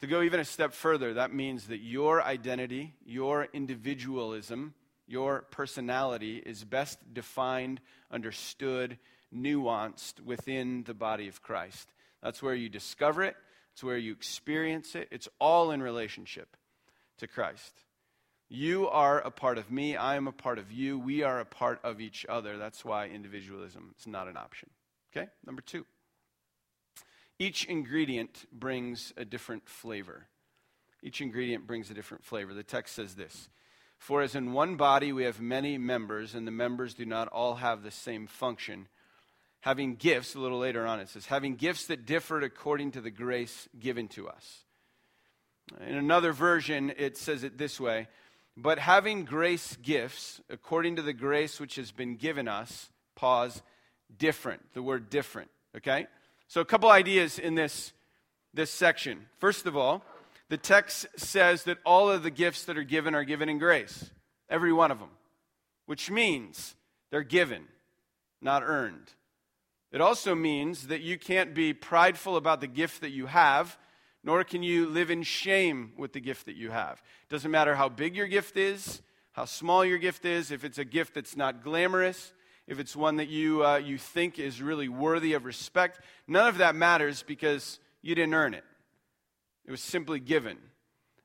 To 0.00 0.06
go 0.06 0.20
even 0.20 0.40
a 0.40 0.44
step 0.44 0.74
further, 0.74 1.14
that 1.14 1.32
means 1.32 1.68
that 1.68 1.78
your 1.78 2.22
identity, 2.22 2.94
your 3.06 3.48
individualism, 3.54 4.74
your 5.06 5.42
personality 5.50 6.42
is 6.44 6.64
best 6.64 6.98
defined, 7.14 7.80
understood, 8.10 8.98
nuanced 9.34 10.20
within 10.20 10.82
the 10.84 10.94
body 10.94 11.28
of 11.28 11.40
Christ. 11.40 11.88
That's 12.22 12.42
where 12.42 12.54
you 12.54 12.68
discover 12.68 13.22
it, 13.22 13.36
it's 13.72 13.82
where 13.82 13.96
you 13.96 14.12
experience 14.12 14.94
it. 14.94 15.08
It's 15.10 15.28
all 15.40 15.70
in 15.70 15.82
relationship 15.82 16.56
to 17.18 17.26
Christ. 17.26 17.72
You 18.48 18.88
are 18.88 19.20
a 19.20 19.30
part 19.30 19.58
of 19.58 19.70
me, 19.70 19.96
I 19.96 20.16
am 20.16 20.28
a 20.28 20.32
part 20.32 20.58
of 20.58 20.70
you, 20.70 20.98
we 20.98 21.22
are 21.22 21.40
a 21.40 21.44
part 21.44 21.80
of 21.82 22.00
each 22.00 22.26
other. 22.28 22.58
That's 22.58 22.84
why 22.84 23.08
individualism 23.08 23.94
is 23.98 24.06
not 24.06 24.28
an 24.28 24.36
option. 24.36 24.70
Okay? 25.14 25.28
Number 25.46 25.62
two. 25.62 25.86
Each 27.38 27.64
ingredient 27.64 28.46
brings 28.52 29.12
a 29.16 29.24
different 29.24 29.68
flavor. 29.68 30.26
Each 31.02 31.20
ingredient 31.20 31.66
brings 31.66 31.90
a 31.90 31.94
different 31.94 32.24
flavor. 32.24 32.54
The 32.54 32.62
text 32.62 32.94
says 32.94 33.14
this 33.14 33.48
For 33.98 34.22
as 34.22 34.34
in 34.34 34.52
one 34.52 34.76
body 34.76 35.12
we 35.12 35.24
have 35.24 35.40
many 35.40 35.76
members, 35.76 36.34
and 36.34 36.46
the 36.46 36.52
members 36.52 36.94
do 36.94 37.04
not 37.04 37.28
all 37.28 37.56
have 37.56 37.82
the 37.82 37.90
same 37.90 38.26
function, 38.26 38.88
having 39.60 39.96
gifts, 39.96 40.34
a 40.34 40.40
little 40.40 40.58
later 40.58 40.86
on 40.86 41.00
it 41.00 41.08
says, 41.08 41.26
having 41.26 41.56
gifts 41.56 41.86
that 41.86 42.06
differed 42.06 42.44
according 42.44 42.92
to 42.92 43.00
the 43.00 43.10
grace 43.10 43.68
given 43.78 44.08
to 44.08 44.28
us. 44.28 44.64
In 45.80 45.96
another 45.96 46.32
version, 46.32 46.92
it 46.96 47.16
says 47.16 47.42
it 47.42 47.58
this 47.58 47.80
way 47.80 48.06
But 48.56 48.78
having 48.78 49.24
grace 49.24 49.76
gifts, 49.82 50.40
according 50.48 50.96
to 50.96 51.02
the 51.02 51.12
grace 51.12 51.58
which 51.58 51.76
has 51.76 51.90
been 51.90 52.16
given 52.16 52.46
us, 52.46 52.90
pause, 53.16 53.62
different. 54.16 54.62
The 54.74 54.82
word 54.82 55.10
different, 55.10 55.50
okay? 55.76 56.06
So, 56.54 56.60
a 56.60 56.64
couple 56.64 56.88
ideas 56.88 57.40
in 57.40 57.56
this, 57.56 57.92
this 58.52 58.70
section. 58.70 59.26
First 59.38 59.66
of 59.66 59.76
all, 59.76 60.04
the 60.48 60.56
text 60.56 61.04
says 61.16 61.64
that 61.64 61.78
all 61.84 62.08
of 62.08 62.22
the 62.22 62.30
gifts 62.30 62.66
that 62.66 62.78
are 62.78 62.84
given 62.84 63.12
are 63.16 63.24
given 63.24 63.48
in 63.48 63.58
grace, 63.58 64.08
every 64.48 64.72
one 64.72 64.92
of 64.92 65.00
them, 65.00 65.08
which 65.86 66.12
means 66.12 66.76
they're 67.10 67.24
given, 67.24 67.64
not 68.40 68.62
earned. 68.62 69.14
It 69.90 70.00
also 70.00 70.36
means 70.36 70.86
that 70.86 71.00
you 71.00 71.18
can't 71.18 71.54
be 71.54 71.72
prideful 71.72 72.36
about 72.36 72.60
the 72.60 72.68
gift 72.68 73.00
that 73.00 73.10
you 73.10 73.26
have, 73.26 73.76
nor 74.22 74.44
can 74.44 74.62
you 74.62 74.86
live 74.86 75.10
in 75.10 75.24
shame 75.24 75.94
with 75.98 76.12
the 76.12 76.20
gift 76.20 76.46
that 76.46 76.54
you 76.54 76.70
have. 76.70 77.02
It 77.24 77.32
doesn't 77.32 77.50
matter 77.50 77.74
how 77.74 77.88
big 77.88 78.14
your 78.14 78.28
gift 78.28 78.56
is, 78.56 79.02
how 79.32 79.46
small 79.46 79.84
your 79.84 79.98
gift 79.98 80.24
is, 80.24 80.52
if 80.52 80.62
it's 80.62 80.78
a 80.78 80.84
gift 80.84 81.14
that's 81.14 81.36
not 81.36 81.64
glamorous, 81.64 82.32
if 82.66 82.78
it's 82.78 82.96
one 82.96 83.16
that 83.16 83.28
you, 83.28 83.64
uh, 83.64 83.76
you 83.76 83.98
think 83.98 84.38
is 84.38 84.62
really 84.62 84.88
worthy 84.88 85.34
of 85.34 85.44
respect. 85.44 86.00
None 86.26 86.48
of 86.48 86.58
that 86.58 86.74
matters 86.74 87.22
because 87.22 87.78
you 88.02 88.14
didn't 88.14 88.34
earn 88.34 88.54
it. 88.54 88.64
It 89.66 89.70
was 89.70 89.80
simply 89.80 90.20
given. 90.20 90.58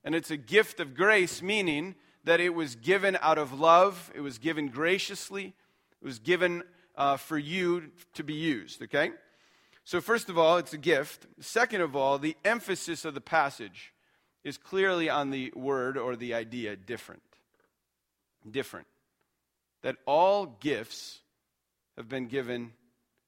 And 0.03 0.15
it's 0.15 0.31
a 0.31 0.37
gift 0.37 0.79
of 0.79 0.95
grace, 0.95 1.41
meaning 1.41 1.95
that 2.23 2.39
it 2.39 2.53
was 2.53 2.75
given 2.75 3.17
out 3.21 3.37
of 3.37 3.57
love, 3.57 4.11
it 4.13 4.21
was 4.21 4.37
given 4.37 4.67
graciously, 4.67 5.53
it 6.01 6.05
was 6.05 6.19
given 6.19 6.63
uh, 6.95 7.17
for 7.17 7.37
you 7.37 7.91
to 8.13 8.23
be 8.23 8.33
used, 8.33 8.81
okay? 8.83 9.11
So, 9.85 10.01
first 10.01 10.29
of 10.29 10.37
all, 10.37 10.57
it's 10.57 10.73
a 10.73 10.77
gift. 10.77 11.25
Second 11.39 11.81
of 11.81 11.95
all, 11.95 12.19
the 12.19 12.37
emphasis 12.45 13.05
of 13.05 13.13
the 13.13 13.21
passage 13.21 13.93
is 14.43 14.57
clearly 14.57 15.09
on 15.09 15.31
the 15.31 15.51
word 15.55 15.97
or 15.97 16.15
the 16.15 16.33
idea 16.33 16.75
different. 16.75 17.23
Different. 18.49 18.87
That 19.81 19.95
all 20.05 20.57
gifts 20.59 21.21
have 21.99 22.07
been 22.07 22.27
given 22.27 22.71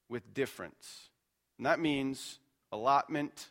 with 0.08 0.34
difference. 0.34 1.10
And 1.58 1.66
that 1.66 1.82
means 1.82 2.40
allotment, 2.72 3.50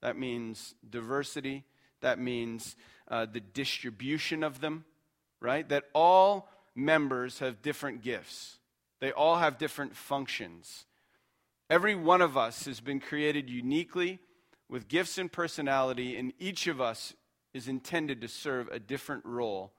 that 0.00 0.16
means 0.16 0.74
diversity, 0.88 1.64
that 2.00 2.18
means 2.18 2.74
uh, 3.06 3.26
the 3.30 3.40
distribution 3.40 4.42
of 4.42 4.62
them, 4.62 4.86
right? 5.40 5.68
That 5.68 5.84
all 5.94 6.48
members 6.74 7.40
have 7.40 7.60
different 7.60 8.02
gifts, 8.02 8.58
they 9.00 9.12
all 9.12 9.36
have 9.36 9.58
different 9.58 9.94
functions. 9.94 10.86
Every 11.68 11.94
one 11.94 12.22
of 12.22 12.36
us 12.36 12.64
has 12.64 12.80
been 12.80 13.00
created 13.00 13.50
uniquely 13.50 14.20
with 14.70 14.88
gifts 14.88 15.18
and 15.18 15.30
personality, 15.30 16.16
and 16.16 16.32
each 16.38 16.66
of 16.66 16.80
us 16.80 17.14
is 17.52 17.68
intended 17.68 18.22
to 18.22 18.28
serve 18.28 18.68
a 18.68 18.78
different 18.78 19.24
role 19.26 19.72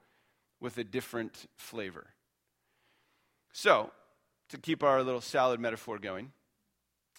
with 0.60 0.78
a 0.78 0.84
different 0.84 1.46
flavor. 1.56 2.06
So, 3.52 3.90
to 4.54 4.60
keep 4.60 4.82
our 4.82 5.02
little 5.02 5.20
salad 5.20 5.60
metaphor 5.60 5.98
going. 5.98 6.32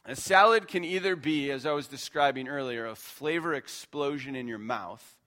A 0.05 0.15
salad 0.15 0.67
can 0.67 0.83
either 0.83 1.15
be, 1.15 1.51
as 1.51 1.65
I 1.65 1.71
was 1.71 1.87
describing 1.87 2.47
earlier, 2.47 2.85
a 2.85 2.95
flavor 2.95 3.53
explosion 3.53 4.35
in 4.35 4.47
your 4.47 4.59
mouth, 4.59 5.17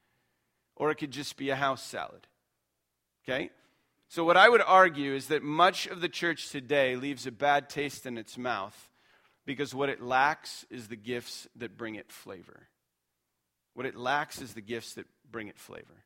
or 0.76 0.90
it 0.90 0.96
could 0.96 1.10
just 1.10 1.36
be 1.36 1.50
a 1.50 1.56
house 1.56 1.82
salad. 1.82 2.26
Okay? 3.24 3.50
So, 4.08 4.24
what 4.24 4.36
I 4.36 4.48
would 4.48 4.62
argue 4.62 5.14
is 5.14 5.26
that 5.26 5.42
much 5.42 5.86
of 5.86 6.00
the 6.00 6.08
church 6.08 6.50
today 6.50 6.96
leaves 6.96 7.26
a 7.26 7.32
bad 7.32 7.68
taste 7.68 8.06
in 8.06 8.16
its 8.16 8.38
mouth 8.38 8.88
because 9.44 9.74
what 9.74 9.88
it 9.88 10.00
lacks 10.00 10.64
is 10.70 10.88
the 10.88 10.96
gifts 10.96 11.46
that 11.56 11.76
bring 11.76 11.96
it 11.96 12.10
flavor. 12.10 12.68
What 13.74 13.84
it 13.84 13.96
lacks 13.96 14.40
is 14.40 14.54
the 14.54 14.60
gifts 14.60 14.94
that 14.94 15.06
bring 15.30 15.48
it 15.48 15.58
flavor. 15.58 16.04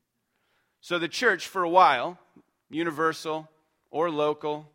So, 0.81 0.99
the 0.99 1.09
church, 1.09 1.47
for 1.47 1.63
a 1.63 1.69
while, 1.69 2.19
universal 2.71 3.49
or 3.91 4.11
local, 4.11 4.69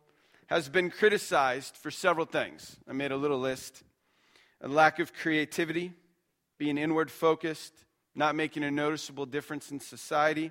has 0.48 0.68
been 0.68 0.90
criticized 0.90 1.76
for 1.76 1.90
several 1.90 2.26
things. 2.26 2.76
I 2.88 2.92
made 2.92 3.12
a 3.12 3.16
little 3.16 3.38
list 3.38 3.82
a 4.60 4.68
lack 4.68 4.98
of 4.98 5.12
creativity, 5.12 5.92
being 6.58 6.78
inward 6.78 7.10
focused, 7.10 7.72
not 8.14 8.34
making 8.34 8.64
a 8.64 8.70
noticeable 8.70 9.24
difference 9.26 9.70
in 9.70 9.78
society, 9.78 10.50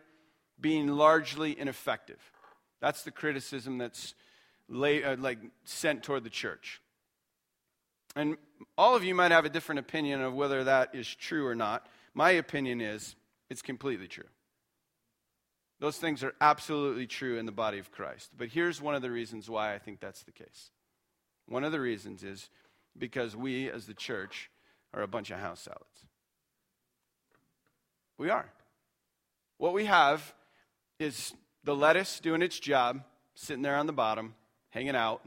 being 0.59 0.87
largely 0.87 1.59
ineffective. 1.59 2.19
That's 2.79 3.03
the 3.03 3.11
criticism 3.11 3.77
that's 3.77 4.13
lay, 4.69 5.03
uh, 5.03 5.17
like 5.17 5.39
sent 5.65 6.03
toward 6.03 6.23
the 6.23 6.29
church. 6.29 6.81
And 8.15 8.37
all 8.77 8.95
of 8.95 9.03
you 9.03 9.13
might 9.13 9.31
have 9.31 9.45
a 9.45 9.49
different 9.49 9.79
opinion 9.79 10.21
of 10.21 10.33
whether 10.33 10.63
that 10.63 10.95
is 10.95 11.13
true 11.13 11.45
or 11.45 11.55
not. 11.55 11.87
My 12.13 12.31
opinion 12.31 12.81
is 12.81 13.15
it's 13.49 13.61
completely 13.61 14.07
true. 14.07 14.23
Those 15.79 15.97
things 15.97 16.23
are 16.23 16.33
absolutely 16.41 17.05
true 17.05 17.37
in 17.37 17.45
the 17.45 17.51
body 17.51 17.77
of 17.77 17.91
Christ. 17.91 18.31
But 18.35 18.49
here's 18.49 18.81
one 18.81 18.95
of 18.95 19.01
the 19.01 19.11
reasons 19.11 19.49
why 19.49 19.75
I 19.75 19.79
think 19.79 19.99
that's 19.99 20.23
the 20.23 20.31
case. 20.31 20.71
One 21.47 21.63
of 21.63 21.71
the 21.71 21.79
reasons 21.79 22.23
is 22.23 22.49
because 22.97 23.35
we, 23.35 23.69
as 23.69 23.85
the 23.85 23.93
church, 23.93 24.49
are 24.93 25.03
a 25.03 25.07
bunch 25.07 25.29
of 25.29 25.39
house 25.39 25.61
salads. 25.61 26.05
We 28.17 28.29
are. 28.29 28.49
What 29.59 29.73
we 29.73 29.85
have 29.85 30.33
is 30.99 31.33
the 31.63 31.75
lettuce 31.75 32.19
doing 32.19 32.41
its 32.41 32.59
job, 32.59 33.01
sitting 33.35 33.61
there 33.61 33.75
on 33.75 33.85
the 33.85 33.93
bottom, 33.93 34.33
hanging 34.69 34.95
out, 34.95 35.21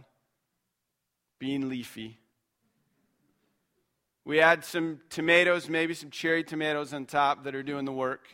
being 1.38 1.68
leafy. 1.68 2.18
We 4.24 4.40
add 4.40 4.64
some 4.64 5.00
tomatoes, 5.10 5.68
maybe 5.68 5.94
some 5.94 6.10
cherry 6.10 6.44
tomatoes 6.44 6.92
on 6.92 7.06
top 7.06 7.44
that 7.44 7.54
are 7.54 7.62
doing 7.62 7.84
the 7.84 7.92
work. 7.92 8.26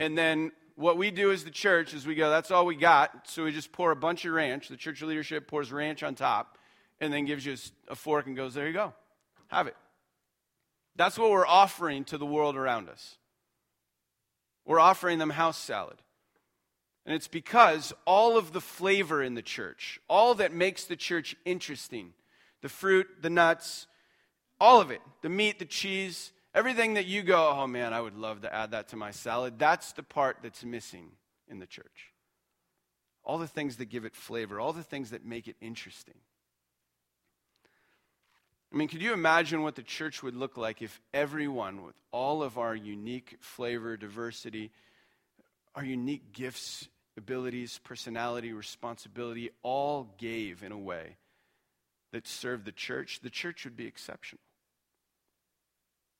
And 0.00 0.16
then 0.16 0.52
what 0.78 0.96
we 0.96 1.10
do 1.10 1.32
as 1.32 1.42
the 1.42 1.50
church 1.50 1.92
is 1.92 2.06
we 2.06 2.14
go, 2.14 2.30
that's 2.30 2.52
all 2.52 2.64
we 2.64 2.76
got. 2.76 3.28
So 3.28 3.44
we 3.44 3.52
just 3.52 3.72
pour 3.72 3.90
a 3.90 3.96
bunch 3.96 4.24
of 4.24 4.32
ranch. 4.32 4.68
The 4.68 4.76
church 4.76 5.02
leadership 5.02 5.48
pours 5.48 5.72
ranch 5.72 6.04
on 6.04 6.14
top 6.14 6.56
and 7.00 7.12
then 7.12 7.24
gives 7.24 7.44
you 7.44 7.56
a 7.88 7.96
fork 7.96 8.26
and 8.26 8.36
goes, 8.36 8.54
there 8.54 8.68
you 8.68 8.72
go. 8.72 8.94
Have 9.48 9.66
it. 9.66 9.76
That's 10.94 11.18
what 11.18 11.30
we're 11.30 11.46
offering 11.46 12.04
to 12.04 12.18
the 12.18 12.26
world 12.26 12.56
around 12.56 12.88
us. 12.88 13.16
We're 14.64 14.78
offering 14.78 15.18
them 15.18 15.30
house 15.30 15.58
salad. 15.58 15.96
And 17.04 17.12
it's 17.14 17.28
because 17.28 17.92
all 18.04 18.36
of 18.36 18.52
the 18.52 18.60
flavor 18.60 19.20
in 19.20 19.34
the 19.34 19.42
church, 19.42 19.98
all 20.08 20.34
that 20.36 20.52
makes 20.52 20.84
the 20.84 20.96
church 20.96 21.34
interesting, 21.44 22.12
the 22.62 22.68
fruit, 22.68 23.08
the 23.20 23.30
nuts, 23.30 23.88
all 24.60 24.80
of 24.80 24.92
it, 24.92 25.00
the 25.22 25.28
meat, 25.28 25.58
the 25.58 25.64
cheese, 25.64 26.32
everything 26.58 26.94
that 26.94 27.06
you 27.06 27.22
go, 27.22 27.54
oh 27.56 27.68
man, 27.68 27.92
I 27.94 28.00
would 28.00 28.16
love 28.16 28.42
to 28.42 28.52
add 28.52 28.72
that 28.72 28.88
to 28.88 28.96
my 28.96 29.12
salad, 29.12 29.60
that's 29.60 29.92
the 29.92 30.02
part 30.02 30.38
that's 30.42 30.64
missing 30.64 31.12
in 31.46 31.60
the 31.60 31.66
church. 31.66 32.12
All 33.22 33.38
the 33.38 33.46
things 33.46 33.76
that 33.76 33.86
give 33.86 34.04
it 34.04 34.16
flavor, 34.16 34.58
all 34.58 34.72
the 34.72 34.82
things 34.82 35.10
that 35.10 35.24
make 35.24 35.46
it 35.46 35.54
interesting. 35.60 36.16
I 38.72 38.76
mean, 38.76 38.88
could 38.88 39.00
you 39.00 39.12
imagine 39.12 39.62
what 39.62 39.76
the 39.76 39.84
church 39.84 40.20
would 40.24 40.34
look 40.34 40.56
like 40.56 40.82
if 40.82 41.00
everyone, 41.14 41.84
with 41.86 41.94
all 42.10 42.42
of 42.42 42.58
our 42.58 42.74
unique 42.74 43.36
flavor, 43.40 43.96
diversity, 43.96 44.72
our 45.76 45.84
unique 45.84 46.32
gifts, 46.32 46.88
abilities, 47.16 47.78
personality, 47.84 48.52
responsibility, 48.52 49.50
all 49.62 50.12
gave 50.18 50.64
in 50.64 50.72
a 50.72 50.78
way 50.78 51.18
that 52.12 52.26
served 52.26 52.64
the 52.64 52.72
church? 52.72 53.20
The 53.22 53.30
church 53.30 53.64
would 53.64 53.76
be 53.76 53.86
exceptional. 53.86 54.40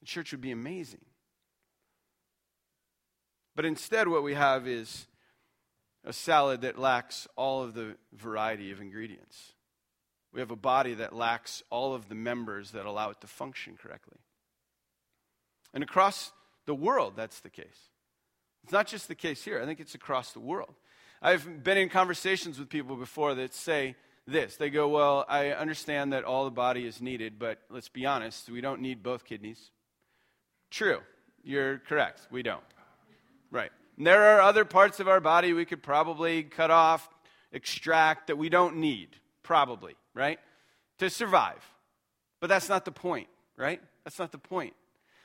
The 0.00 0.07
church 0.07 0.33
would 0.33 0.40
be 0.40 0.50
amazing. 0.50 1.05
But 3.57 3.64
instead, 3.64 4.09
what 4.09 4.23
we 4.23 4.35
have 4.35 4.69
is 4.69 5.07
a 6.05 6.12
salad 6.12 6.61
that 6.61 6.78
lacks 6.78 7.26
all 7.37 7.62
of 7.62 7.75
the 7.75 7.97
variety 8.12 8.71
of 8.71 8.81
ingredients. 8.81 9.52
We 10.33 10.40
have 10.40 10.50
a 10.50 10.57
body 10.57 10.95
that 10.95 11.12
lacks 11.12 11.62
all 11.71 11.95
of 11.95 12.09
the 12.09 12.14
members 12.14 12.71
that 12.73 12.87
allow 12.87 13.11
it 13.11 13.21
to 13.23 13.26
function 13.26 13.76
correctly. 13.76 14.19
And 15.75 15.83
across 15.83 16.33
the 16.67 16.75
world, 16.75 17.14
that's 17.17 17.40
the 17.40 17.50
case. 17.50 17.90
It's 18.62 18.73
not 18.73 18.87
just 18.87 19.09
the 19.09 19.14
case 19.14 19.43
here, 19.43 19.61
I 19.61 19.67
think 19.67 19.81
it's 19.81 19.95
across 19.95 20.33
the 20.33 20.40
world. 20.40 20.75
I've 21.21 21.64
been 21.64 21.78
in 21.78 21.88
conversations 21.88 22.59
with 22.59 22.69
people 22.69 22.97
before 22.97 23.35
that 23.35 23.55
say 23.55 23.97
this. 24.26 24.57
They 24.57 24.71
go, 24.71 24.88
Well, 24.88 25.25
I 25.28 25.50
understand 25.50 26.12
that 26.12 26.25
all 26.25 26.45
the 26.45 26.50
body 26.50 26.87
is 26.87 27.00
needed, 27.00 27.38
but 27.38 27.61
let's 27.71 27.88
be 27.88 28.07
honest, 28.07 28.49
we 28.50 28.61
don't 28.61 28.81
need 28.81 29.02
both 29.02 29.25
kidneys. 29.25 29.71
True. 30.70 31.00
You're 31.42 31.78
correct. 31.78 32.26
We 32.30 32.42
don't. 32.42 32.62
Right. 33.50 33.70
And 33.96 34.06
there 34.06 34.37
are 34.37 34.40
other 34.40 34.64
parts 34.64 35.00
of 35.00 35.08
our 35.08 35.20
body 35.20 35.52
we 35.52 35.64
could 35.64 35.82
probably 35.82 36.42
cut 36.42 36.70
off, 36.70 37.08
extract 37.52 38.26
that 38.26 38.37
we 38.37 38.48
don't 38.48 38.76
need, 38.76 39.16
probably 39.42 39.96
right? 40.18 40.40
To 40.98 41.08
survive. 41.08 41.64
But 42.40 42.48
that's 42.48 42.68
not 42.68 42.84
the 42.84 42.92
point, 42.92 43.28
right? 43.56 43.80
That's 44.04 44.18
not 44.18 44.32
the 44.32 44.38
point. 44.38 44.75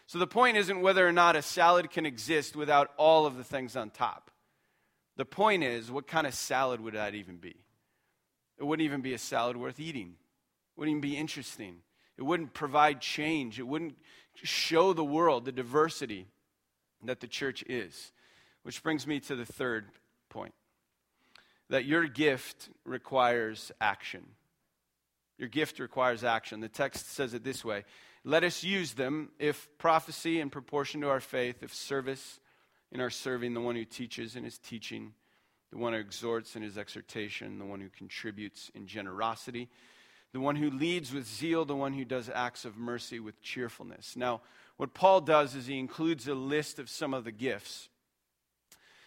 So 0.05 0.19
the 0.19 0.27
point 0.27 0.57
isn't 0.57 0.81
whether 0.81 1.05
or 1.05 1.11
not 1.11 1.35
a 1.35 1.41
salad 1.41 1.89
can 1.89 2.05
exist 2.05 2.55
without 2.55 2.91
all 2.97 3.25
of 3.25 3.37
the 3.37 3.43
things 3.43 3.75
on 3.75 3.89
top. 3.89 4.29
The 5.17 5.25
point 5.25 5.63
is, 5.63 5.91
what 5.91 6.07
kind 6.07 6.27
of 6.27 6.33
salad 6.33 6.79
would 6.79 6.93
that 6.93 7.15
even 7.15 7.37
be? 7.37 7.55
It 8.59 8.63
wouldn't 8.63 8.85
even 8.85 9.01
be 9.01 9.13
a 9.13 9.17
salad 9.17 9.57
worth 9.57 9.79
eating. 9.79 10.09
It 10.09 10.79
wouldn't 10.79 10.97
even 10.97 11.01
be 11.01 11.17
interesting. 11.17 11.77
It 12.17 12.23
wouldn't 12.23 12.53
provide 12.53 13.01
change. 13.01 13.59
It 13.59 13.67
wouldn't 13.67 13.95
show 14.35 14.93
the 14.93 15.03
world 15.03 15.45
the 15.45 15.51
diversity 15.51 16.27
that 17.03 17.19
the 17.19 17.27
church 17.27 17.63
is. 17.67 18.11
Which 18.63 18.81
brings 18.81 19.05
me 19.05 19.19
to 19.21 19.35
the 19.35 19.45
third 19.45 19.87
point 20.29 20.53
that 21.69 21.85
your 21.85 22.07
gift 22.07 22.69
requires 22.85 23.71
action. 23.81 24.23
Your 25.37 25.49
gift 25.49 25.79
requires 25.79 26.23
action. 26.23 26.59
The 26.59 26.69
text 26.69 27.11
says 27.11 27.33
it 27.33 27.43
this 27.43 27.65
way 27.65 27.83
Let 28.23 28.43
us 28.43 28.63
use 28.63 28.93
them 28.93 29.31
if 29.39 29.67
prophecy 29.77 30.39
in 30.39 30.49
proportion 30.49 31.01
to 31.01 31.09
our 31.09 31.19
faith, 31.19 31.63
if 31.63 31.73
service 31.73 32.39
in 32.91 33.01
our 33.01 33.09
serving, 33.09 33.53
the 33.53 33.61
one 33.61 33.75
who 33.75 33.85
teaches 33.85 34.35
in 34.35 34.43
his 34.43 34.59
teaching, 34.59 35.13
the 35.71 35.77
one 35.79 35.93
who 35.93 35.99
exhorts 35.99 36.55
in 36.55 36.61
his 36.61 36.77
exhortation, 36.77 37.57
the 37.57 37.65
one 37.65 37.81
who 37.81 37.89
contributes 37.89 38.71
in 38.75 38.85
generosity, 38.85 39.67
the 40.33 40.39
one 40.39 40.57
who 40.57 40.69
leads 40.69 41.13
with 41.13 41.27
zeal, 41.27 41.63
the 41.63 41.75
one 41.75 41.93
who 41.93 42.03
does 42.03 42.29
acts 42.33 42.65
of 42.65 42.75
mercy 42.75 43.19
with 43.19 43.41
cheerfulness. 43.41 44.15
Now, 44.17 44.41
what 44.77 44.93
Paul 44.93 45.21
does 45.21 45.55
is 45.55 45.67
he 45.67 45.79
includes 45.79 46.27
a 46.27 46.33
list 46.33 46.79
of 46.79 46.89
some 46.89 47.13
of 47.13 47.23
the 47.23 47.31
gifts 47.31 47.89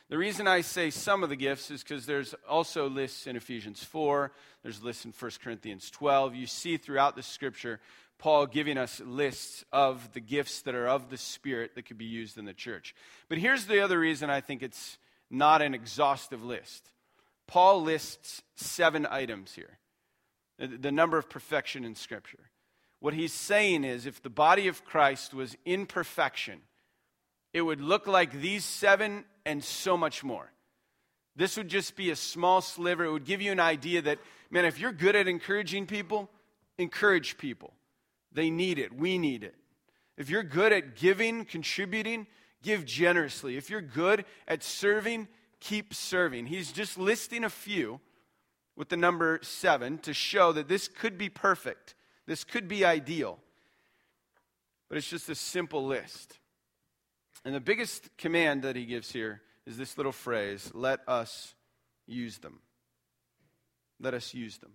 the 0.08 0.18
reason 0.18 0.46
I 0.46 0.60
say 0.60 0.90
some 0.90 1.24
of 1.24 1.30
the 1.30 1.36
gifts 1.36 1.68
is 1.68 1.82
because 1.82 2.06
there's 2.06 2.32
also 2.48 2.88
lists 2.88 3.26
in 3.26 3.34
Ephesians 3.34 3.82
4, 3.82 4.30
there's 4.62 4.80
lists 4.80 5.04
in 5.04 5.12
1 5.12 5.30
Corinthians 5.42 5.90
12. 5.90 6.36
You 6.36 6.46
see 6.46 6.76
throughout 6.76 7.16
the 7.16 7.24
scripture 7.24 7.80
Paul 8.18 8.46
giving 8.46 8.78
us 8.78 9.00
lists 9.04 9.64
of 9.72 10.12
the 10.12 10.20
gifts 10.20 10.62
that 10.62 10.76
are 10.76 10.86
of 10.86 11.10
the 11.10 11.16
Spirit 11.16 11.74
that 11.74 11.86
could 11.86 11.98
be 11.98 12.04
used 12.04 12.38
in 12.38 12.44
the 12.44 12.54
church. 12.54 12.94
But 13.28 13.38
here's 13.38 13.66
the 13.66 13.80
other 13.80 13.98
reason 13.98 14.30
I 14.30 14.40
think 14.40 14.62
it's 14.62 14.96
not 15.28 15.60
an 15.60 15.74
exhaustive 15.74 16.44
list 16.44 16.88
Paul 17.48 17.82
lists 17.82 18.42
seven 18.54 19.08
items 19.10 19.54
here, 19.54 19.78
the 20.58 20.92
number 20.92 21.18
of 21.18 21.28
perfection 21.28 21.84
in 21.84 21.94
Scripture. 21.94 22.50
What 23.00 23.14
he's 23.14 23.32
saying 23.32 23.84
is 23.84 24.06
if 24.06 24.22
the 24.22 24.30
body 24.30 24.68
of 24.68 24.84
Christ 24.84 25.34
was 25.34 25.56
in 25.64 25.86
perfection, 25.86 26.60
it 27.52 27.62
would 27.62 27.80
look 27.80 28.06
like 28.06 28.32
these 28.32 28.64
seven 28.64 29.24
and 29.44 29.62
so 29.62 29.96
much 29.96 30.24
more. 30.24 30.50
This 31.36 31.56
would 31.56 31.68
just 31.68 31.96
be 31.96 32.10
a 32.10 32.16
small 32.16 32.62
sliver. 32.62 33.04
It 33.04 33.12
would 33.12 33.26
give 33.26 33.42
you 33.42 33.52
an 33.52 33.60
idea 33.60 34.00
that, 34.02 34.18
man, 34.50 34.64
if 34.64 34.78
you're 34.78 34.92
good 34.92 35.14
at 35.14 35.28
encouraging 35.28 35.86
people, 35.86 36.30
encourage 36.78 37.36
people. 37.36 37.74
They 38.32 38.50
need 38.50 38.78
it. 38.78 38.94
We 38.94 39.18
need 39.18 39.44
it. 39.44 39.54
If 40.16 40.30
you're 40.30 40.42
good 40.42 40.72
at 40.72 40.96
giving, 40.96 41.44
contributing, 41.44 42.26
give 42.62 42.86
generously. 42.86 43.56
If 43.58 43.68
you're 43.68 43.82
good 43.82 44.24
at 44.48 44.64
serving, 44.64 45.28
keep 45.60 45.92
serving. 45.92 46.46
He's 46.46 46.72
just 46.72 46.96
listing 46.96 47.44
a 47.44 47.50
few 47.50 48.00
with 48.76 48.88
the 48.90 48.96
number 48.96 49.40
seven 49.42 49.98
to 49.98 50.12
show 50.12 50.52
that 50.52 50.68
this 50.68 50.88
could 50.88 51.16
be 51.16 51.28
perfect. 51.28 51.94
This 52.26 52.44
could 52.44 52.68
be 52.68 52.84
ideal. 52.84 53.38
But 54.88 54.98
it's 54.98 55.08
just 55.08 55.28
a 55.28 55.34
simple 55.34 55.84
list. 55.86 56.38
And 57.44 57.54
the 57.54 57.60
biggest 57.60 58.16
command 58.18 58.62
that 58.62 58.76
he 58.76 58.84
gives 58.84 59.10
here 59.10 59.40
is 59.66 59.76
this 59.76 59.96
little 59.96 60.12
phrase 60.12 60.70
let 60.74 61.00
us 61.08 61.54
use 62.06 62.38
them. 62.38 62.60
Let 63.98 64.14
us 64.14 64.34
use 64.34 64.58
them. 64.58 64.72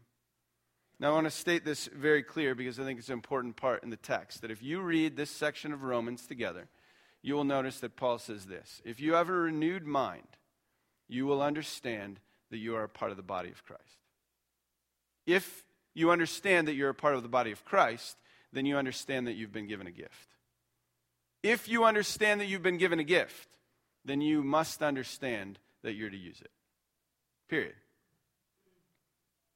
Now, 0.99 1.11
I 1.11 1.13
want 1.13 1.25
to 1.25 1.31
state 1.31 1.65
this 1.65 1.87
very 1.87 2.21
clear 2.21 2.53
because 2.53 2.79
I 2.79 2.83
think 2.83 2.99
it's 2.99 3.09
an 3.09 3.13
important 3.13 3.55
part 3.55 3.83
in 3.83 3.89
the 3.89 3.97
text 3.97 4.41
that 4.41 4.51
if 4.51 4.61
you 4.61 4.81
read 4.81 5.15
this 5.15 5.31
section 5.31 5.73
of 5.73 5.83
Romans 5.83 6.27
together, 6.27 6.67
you 7.23 7.33
will 7.33 7.43
notice 7.43 7.79
that 7.79 7.95
Paul 7.95 8.17
says 8.19 8.45
this 8.45 8.81
If 8.85 8.99
you 8.99 9.13
have 9.13 9.29
a 9.29 9.33
renewed 9.33 9.85
mind, 9.85 10.27
you 11.07 11.25
will 11.25 11.41
understand 11.41 12.19
that 12.51 12.57
you 12.57 12.75
are 12.75 12.83
a 12.83 12.89
part 12.89 13.11
of 13.11 13.17
the 13.17 13.23
body 13.23 13.49
of 13.49 13.65
Christ. 13.65 13.81
If 15.25 15.65
you 15.93 16.11
understand 16.11 16.67
that 16.67 16.75
you're 16.75 16.89
a 16.89 16.95
part 16.95 17.15
of 17.15 17.23
the 17.23 17.29
body 17.29 17.51
of 17.51 17.65
Christ, 17.65 18.17
then 18.53 18.65
you 18.65 18.77
understand 18.77 19.27
that 19.27 19.33
you've 19.33 19.51
been 19.51 19.67
given 19.67 19.87
a 19.87 19.91
gift. 19.91 20.35
If 21.43 21.67
you 21.67 21.85
understand 21.85 22.39
that 22.39 22.45
you've 22.45 22.61
been 22.61 22.77
given 22.77 22.99
a 22.99 23.03
gift, 23.03 23.57
then 24.05 24.21
you 24.21 24.43
must 24.43 24.83
understand 24.83 25.59
that 25.83 25.93
you're 25.93 26.09
to 26.09 26.17
use 26.17 26.39
it. 26.41 26.51
Period. 27.49 27.73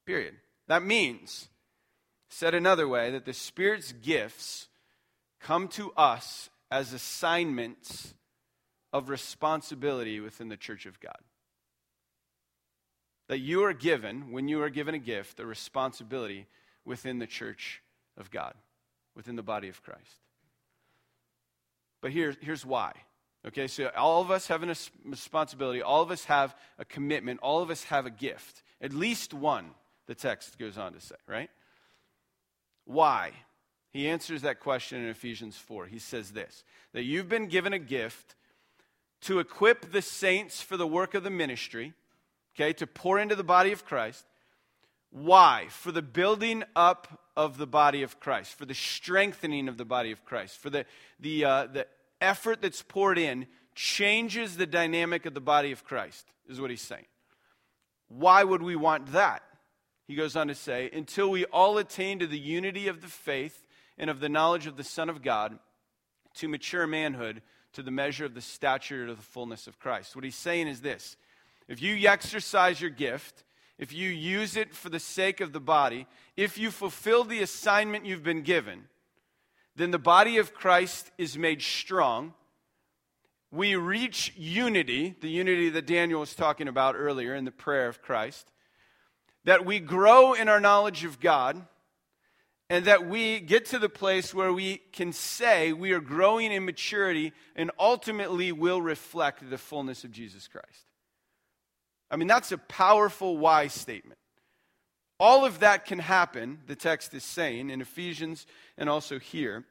Period. 0.05 0.35
That 0.67 0.83
means, 0.83 1.47
said 2.29 2.53
another 2.53 2.87
way, 2.87 3.11
that 3.11 3.25
the 3.25 3.33
Spirit's 3.33 3.91
gifts 3.91 4.67
come 5.39 5.67
to 5.69 5.91
us 5.95 6.49
as 6.71 6.93
assignments 6.93 8.13
of 8.91 9.09
responsibility 9.09 10.19
within 10.19 10.49
the 10.49 10.57
church 10.57 10.85
of 10.85 10.99
God. 10.99 11.17
That 13.27 13.39
you 13.39 13.63
are 13.63 13.73
given, 13.73 14.31
when 14.31 14.47
you 14.47 14.61
are 14.61 14.69
given 14.69 14.95
a 14.95 14.99
gift, 14.99 15.39
a 15.39 15.45
responsibility 15.45 16.45
within 16.83 17.19
the 17.19 17.27
church 17.27 17.81
of 18.17 18.29
God, 18.29 18.53
within 19.15 19.35
the 19.35 19.43
body 19.43 19.67
of 19.67 19.81
Christ. 19.81 20.21
But 22.01 22.11
here, 22.11 22.35
here's 22.39 22.65
why. 22.65 22.93
Okay, 23.47 23.67
so 23.67 23.91
all 23.95 24.21
of 24.21 24.31
us 24.31 24.47
have 24.47 24.63
a 24.63 24.75
responsibility, 25.05 25.81
all 25.81 26.01
of 26.01 26.11
us 26.11 26.25
have 26.25 26.55
a 26.79 26.85
commitment, 26.85 27.39
all 27.41 27.61
of 27.61 27.69
us 27.69 27.83
have 27.85 28.05
a 28.05 28.11
gift. 28.11 28.63
At 28.81 28.93
least 28.93 29.33
one, 29.33 29.71
the 30.07 30.15
text 30.15 30.57
goes 30.57 30.77
on 30.77 30.93
to 30.93 30.99
say, 30.99 31.15
right? 31.27 31.49
Why? 32.85 33.31
He 33.91 34.07
answers 34.07 34.41
that 34.41 34.59
question 34.59 35.01
in 35.01 35.09
Ephesians 35.09 35.57
4. 35.57 35.85
He 35.87 35.99
says 35.99 36.31
this 36.31 36.63
that 36.93 37.03
you've 37.03 37.29
been 37.29 37.47
given 37.47 37.73
a 37.73 37.79
gift 37.79 38.35
to 39.21 39.39
equip 39.39 39.91
the 39.91 40.01
saints 40.01 40.61
for 40.61 40.77
the 40.77 40.87
work 40.87 41.13
of 41.13 41.23
the 41.23 41.29
ministry, 41.29 41.93
okay, 42.55 42.73
to 42.73 42.87
pour 42.87 43.19
into 43.19 43.35
the 43.35 43.43
body 43.43 43.71
of 43.71 43.85
Christ. 43.85 44.25
Why? 45.11 45.67
For 45.69 45.91
the 45.91 46.01
building 46.01 46.63
up 46.75 47.21
of 47.37 47.57
the 47.57 47.67
body 47.67 48.03
of 48.03 48.19
Christ, 48.19 48.57
for 48.57 48.65
the 48.65 48.73
strengthening 48.73 49.67
of 49.67 49.77
the 49.77 49.85
body 49.85 50.11
of 50.11 50.25
Christ, 50.25 50.57
for 50.57 50.69
the, 50.69 50.85
the, 51.19 51.45
uh, 51.45 51.67
the 51.67 51.87
effort 52.21 52.61
that's 52.61 52.81
poured 52.81 53.17
in 53.17 53.47
changes 53.75 54.57
the 54.57 54.65
dynamic 54.65 55.25
of 55.25 55.33
the 55.33 55.41
body 55.41 55.71
of 55.71 55.83
Christ, 55.83 56.25
is 56.49 56.59
what 56.61 56.69
he's 56.69 56.81
saying. 56.81 57.05
Why 58.07 58.43
would 58.43 58.61
we 58.61 58.75
want 58.75 59.11
that? 59.13 59.41
He 60.07 60.15
goes 60.15 60.35
on 60.35 60.47
to 60.47 60.55
say, 60.55 60.89
until 60.93 61.29
we 61.29 61.45
all 61.45 61.77
attain 61.77 62.19
to 62.19 62.27
the 62.27 62.39
unity 62.39 62.87
of 62.87 63.01
the 63.01 63.07
faith 63.07 63.65
and 63.97 64.09
of 64.09 64.19
the 64.19 64.29
knowledge 64.29 64.67
of 64.67 64.77
the 64.77 64.83
Son 64.83 65.09
of 65.09 65.23
God, 65.23 65.57
to 66.35 66.47
mature 66.47 66.85
manhood, 66.85 67.41
to 67.73 67.81
the 67.81 67.91
measure 67.91 68.25
of 68.25 68.33
the 68.33 68.41
stature 68.41 69.07
of 69.07 69.17
the 69.17 69.23
fullness 69.23 69.67
of 69.67 69.79
Christ. 69.79 70.15
What 70.15 70.25
he's 70.25 70.35
saying 70.35 70.67
is 70.67 70.81
this 70.81 71.17
if 71.67 71.81
you 71.81 72.07
exercise 72.07 72.79
your 72.79 72.89
gift, 72.89 73.43
if 73.77 73.91
you 73.91 74.09
use 74.09 74.55
it 74.55 74.73
for 74.73 74.89
the 74.89 74.99
sake 74.99 75.41
of 75.41 75.51
the 75.51 75.59
body, 75.59 76.07
if 76.37 76.57
you 76.57 76.71
fulfill 76.71 77.23
the 77.23 77.41
assignment 77.41 78.05
you've 78.05 78.23
been 78.23 78.43
given, 78.43 78.85
then 79.75 79.91
the 79.91 79.99
body 79.99 80.37
of 80.37 80.53
Christ 80.53 81.11
is 81.17 81.37
made 81.37 81.61
strong. 81.61 82.33
We 83.51 83.75
reach 83.75 84.33
unity, 84.37 85.15
the 85.19 85.29
unity 85.29 85.69
that 85.69 85.85
Daniel 85.85 86.21
was 86.21 86.35
talking 86.35 86.67
about 86.67 86.95
earlier 86.95 87.35
in 87.35 87.45
the 87.45 87.51
prayer 87.51 87.87
of 87.87 88.01
Christ, 88.01 88.51
that 89.43 89.65
we 89.65 89.79
grow 89.79 90.33
in 90.33 90.47
our 90.49 90.59
knowledge 90.59 91.03
of 91.03 91.19
God, 91.19 91.65
and 92.69 92.85
that 92.85 93.07
we 93.07 93.39
get 93.39 93.65
to 93.67 93.79
the 93.79 93.89
place 93.89 94.33
where 94.33 94.51
we 94.51 94.77
can 94.91 95.13
say 95.13 95.71
we 95.71 95.91
are 95.91 95.99
growing 95.99 96.51
in 96.51 96.65
maturity 96.65 97.31
and 97.55 97.69
ultimately 97.77 98.51
will 98.51 98.81
reflect 98.81 99.47
the 99.49 99.57
fullness 99.57 100.03
of 100.03 100.11
Jesus 100.11 100.47
Christ. 100.47 100.85
I 102.09 102.17
mean, 102.17 102.27
that's 102.27 102.51
a 102.51 102.57
powerful 102.57 103.37
why 103.37 103.67
statement. 103.67 104.19
All 105.19 105.45
of 105.45 105.59
that 105.59 105.85
can 105.85 105.99
happen, 105.99 106.59
the 106.67 106.75
text 106.75 107.13
is 107.13 107.23
saying 107.23 107.69
in 107.69 107.81
Ephesians 107.81 108.45
and 108.77 108.89
also 108.89 109.17
here, 109.17 109.63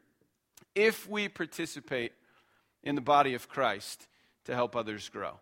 if 0.74 1.08
we 1.08 1.28
participate 1.28 2.12
in 2.82 2.94
the 2.94 3.00
body 3.00 3.34
of 3.34 3.48
Christ 3.48 4.06
to 4.44 4.54
help 4.54 4.76
others 4.76 5.08
grow. 5.08 5.40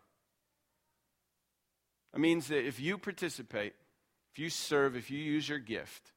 It 2.15 2.21
means 2.21 2.49
that 2.49 2.67
if 2.67 2.79
you 2.79 2.99
participate, 2.99 3.75
if 4.33 4.39
you 4.39 4.51
serve, 4.51 4.97
if 4.97 5.11
you 5.11 5.19
use 5.19 5.49
your 5.49 5.59
gift, 5.59 6.13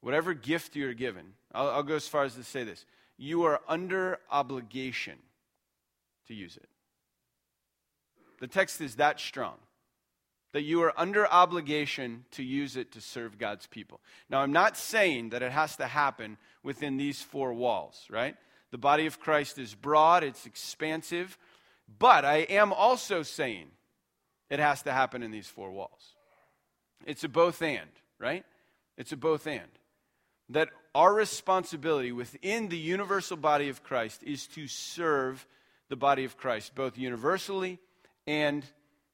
whatever 0.00 0.34
gift 0.34 0.76
you're 0.76 0.94
given, 0.94 1.34
I'll, 1.52 1.68
I'll 1.68 1.82
go 1.82 1.96
as 1.96 2.08
far 2.08 2.24
as 2.24 2.34
to 2.34 2.44
say 2.44 2.64
this 2.64 2.84
you 3.18 3.44
are 3.44 3.60
under 3.68 4.18
obligation 4.30 5.18
to 6.28 6.34
use 6.34 6.56
it. 6.56 6.68
The 8.40 8.48
text 8.48 8.80
is 8.80 8.96
that 8.96 9.20
strong 9.20 9.56
that 10.56 10.62
you 10.62 10.82
are 10.82 10.98
under 10.98 11.26
obligation 11.26 12.24
to 12.30 12.42
use 12.42 12.78
it 12.78 12.92
to 12.92 12.98
serve 12.98 13.36
God's 13.36 13.66
people. 13.66 14.00
Now, 14.30 14.40
I'm 14.40 14.52
not 14.52 14.78
saying 14.78 15.28
that 15.28 15.42
it 15.42 15.52
has 15.52 15.76
to 15.76 15.86
happen 15.86 16.38
within 16.62 16.96
these 16.96 17.20
four 17.20 17.52
walls, 17.52 18.06
right? 18.08 18.36
The 18.70 18.78
body 18.78 19.04
of 19.04 19.20
Christ 19.20 19.58
is 19.58 19.74
broad, 19.74 20.24
it's 20.24 20.46
expansive, 20.46 21.36
but 21.98 22.24
I 22.24 22.38
am 22.38 22.72
also 22.72 23.22
saying 23.22 23.66
it 24.48 24.58
has 24.58 24.80
to 24.84 24.92
happen 24.92 25.22
in 25.22 25.30
these 25.30 25.46
four 25.46 25.70
walls. 25.70 26.14
It's 27.04 27.22
a 27.22 27.28
both 27.28 27.60
and, 27.60 27.90
right? 28.18 28.46
It's 28.96 29.12
a 29.12 29.16
both 29.18 29.46
and. 29.46 29.60
That 30.48 30.70
our 30.94 31.12
responsibility 31.12 32.12
within 32.12 32.70
the 32.70 32.78
universal 32.78 33.36
body 33.36 33.68
of 33.68 33.82
Christ 33.82 34.22
is 34.22 34.46
to 34.48 34.68
serve 34.68 35.46
the 35.90 35.96
body 35.96 36.24
of 36.24 36.38
Christ, 36.38 36.74
both 36.74 36.96
universally 36.96 37.78
and 38.26 38.64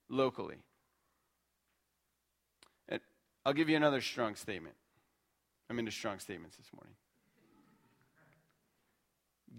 locally. 0.09 0.57
I'll 3.45 3.53
give 3.53 3.67
you 3.67 3.75
another 3.75 4.01
strong 4.01 4.35
statement. 4.35 4.75
I'm 5.69 5.77
into 5.77 5.91
strong 5.91 6.19
statements 6.19 6.55
this 6.55 6.69
morning. 6.73 6.93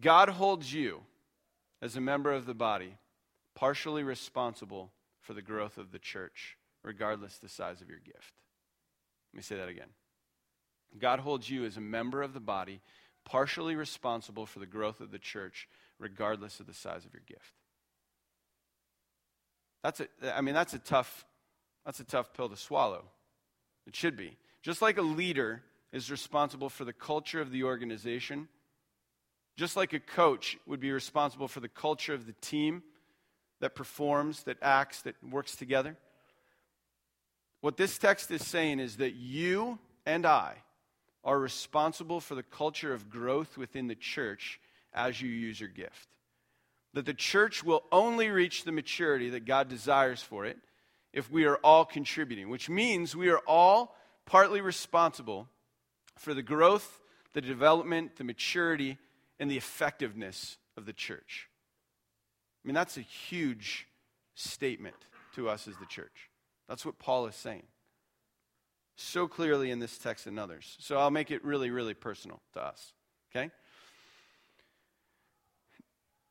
God 0.01 0.31
holds 0.31 0.73
you, 0.73 1.03
as 1.83 1.95
a 1.95 2.01
member 2.01 2.33
of 2.33 2.47
the 2.47 2.55
body, 2.55 2.97
partially 3.55 4.03
responsible 4.03 4.91
for 5.21 5.35
the 5.35 5.43
growth 5.43 5.77
of 5.77 5.93
the 5.93 5.99
church, 5.99 6.57
regardless 6.83 7.37
the 7.37 7.49
size 7.49 7.83
of 7.83 7.89
your 7.89 7.99
gift. 7.99 8.33
Let 9.33 9.37
me 9.37 9.43
say 9.43 9.57
that 9.57 9.69
again. 9.69 9.89
God 10.99 11.21
holds 11.21 11.51
you 11.51 11.65
as 11.65 11.77
a 11.77 11.83
member 11.83 12.23
of 12.23 12.33
the 12.33 12.41
body, 12.41 12.81
partially 13.25 13.77
responsible 13.77 14.47
for 14.47 14.61
the 14.61 14.67
growth 14.67 15.01
of 15.01 15.11
the 15.11 15.19
church, 15.19 15.69
regardless 15.99 16.59
of 16.59 16.67
the 16.67 16.75
size 16.75 17.05
of 17.05 17.13
your 17.13 17.23
gift. 17.27 17.53
That's 19.85 20.01
a, 20.01 20.09
I 20.35 20.41
mean, 20.41 20.55
that's 20.55 20.73
a 20.73 20.79
tough, 20.79 21.27
that's 21.85 22.01
a 22.01 22.05
tough 22.05 22.33
pill 22.33 22.49
to 22.49 22.57
swallow. 22.57 23.05
It 23.87 23.95
should 23.95 24.17
be. 24.17 24.39
Just 24.63 24.81
like 24.81 24.97
a 24.97 25.03
leader 25.03 25.63
is 25.93 26.11
responsible 26.11 26.71
for 26.71 26.87
the 26.87 26.93
culture 26.95 27.41
of 27.43 27.51
the 27.51 27.65
organization, 27.65 28.49
just 29.59 29.77
like 29.77 29.93
a 29.93 30.01
coach 30.01 30.57
would 30.67 30.81
be 30.81 30.91
responsible 30.91 31.49
for 31.49 31.61
the 31.61 31.69
culture 31.69 32.15
of 32.15 32.27
the 32.27 32.33
team 32.41 32.83
that 33.61 33.75
performs, 33.75 34.45
that 34.45 34.57
acts, 34.63 35.03
that 35.03 35.17
works 35.23 35.55
together. 35.55 35.99
What 37.61 37.77
this 37.77 37.99
text 37.99 38.31
is 38.31 38.45
saying 38.45 38.81
is 38.81 38.97
that 38.97 39.13
you 39.13 39.79
and 40.07 40.25
I 40.25 40.55
are 41.25 41.39
responsible 41.39 42.21
for 42.21 42.35
the 42.35 42.43
culture 42.43 42.95
of 42.95 43.11
growth 43.11 43.59
within 43.59 43.87
the 43.87 43.95
church 43.95 44.61
as 44.95 45.21
you 45.21 45.29
use 45.29 45.61
your 45.61 45.69
gift. 45.69 46.09
That 46.95 47.07
the 47.07 47.15
church 47.15 47.63
will 47.63 47.83
only 47.93 48.31
reach 48.31 48.65
the 48.65 48.73
maturity 48.73 49.31
that 49.31 49.45
God 49.45 49.69
desires 49.69 50.23
for 50.23 50.47
it 50.47 50.59
if 51.13 51.31
we 51.31 51.45
are 51.45 51.57
all 51.57 51.85
contributing, 51.85 52.49
which 52.49 52.69
means 52.69 53.15
we 53.15 53.29
are 53.29 53.41
all 53.47 53.97
partly 54.27 54.61
responsible 54.61 55.49
for 56.19 56.35
the 56.35 56.43
growth, 56.43 57.01
the 57.33 57.41
development, 57.41 58.17
the 58.17 58.25
maturity, 58.25 58.99
and 59.39 59.51
the 59.51 59.57
effectiveness 59.57 60.57
of 60.77 60.87
the 60.87 60.93
church. 60.93 61.49
I 62.65 62.69
mean, 62.69 62.75
that's 62.75 62.97
a 62.97 63.03
huge 63.03 63.87
statement 64.35 64.97
to 65.35 65.49
us 65.49 65.69
as 65.69 65.77
the 65.77 65.87
church. 65.87 66.31
That's 66.69 66.87
what 66.87 66.99
Paul 66.99 67.27
is 67.27 67.35
saying. 67.35 67.65
So 68.97 69.27
clearly 69.27 69.71
in 69.71 69.81
this 69.81 69.99
text 69.99 70.27
and 70.27 70.39
others. 70.39 70.77
So 70.81 70.97
I'll 70.97 71.11
make 71.11 71.31
it 71.31 71.45
really, 71.45 71.71
really 71.71 71.95
personal 71.95 72.41
to 72.55 72.65
us. 72.65 72.93
Okay? 73.31 73.51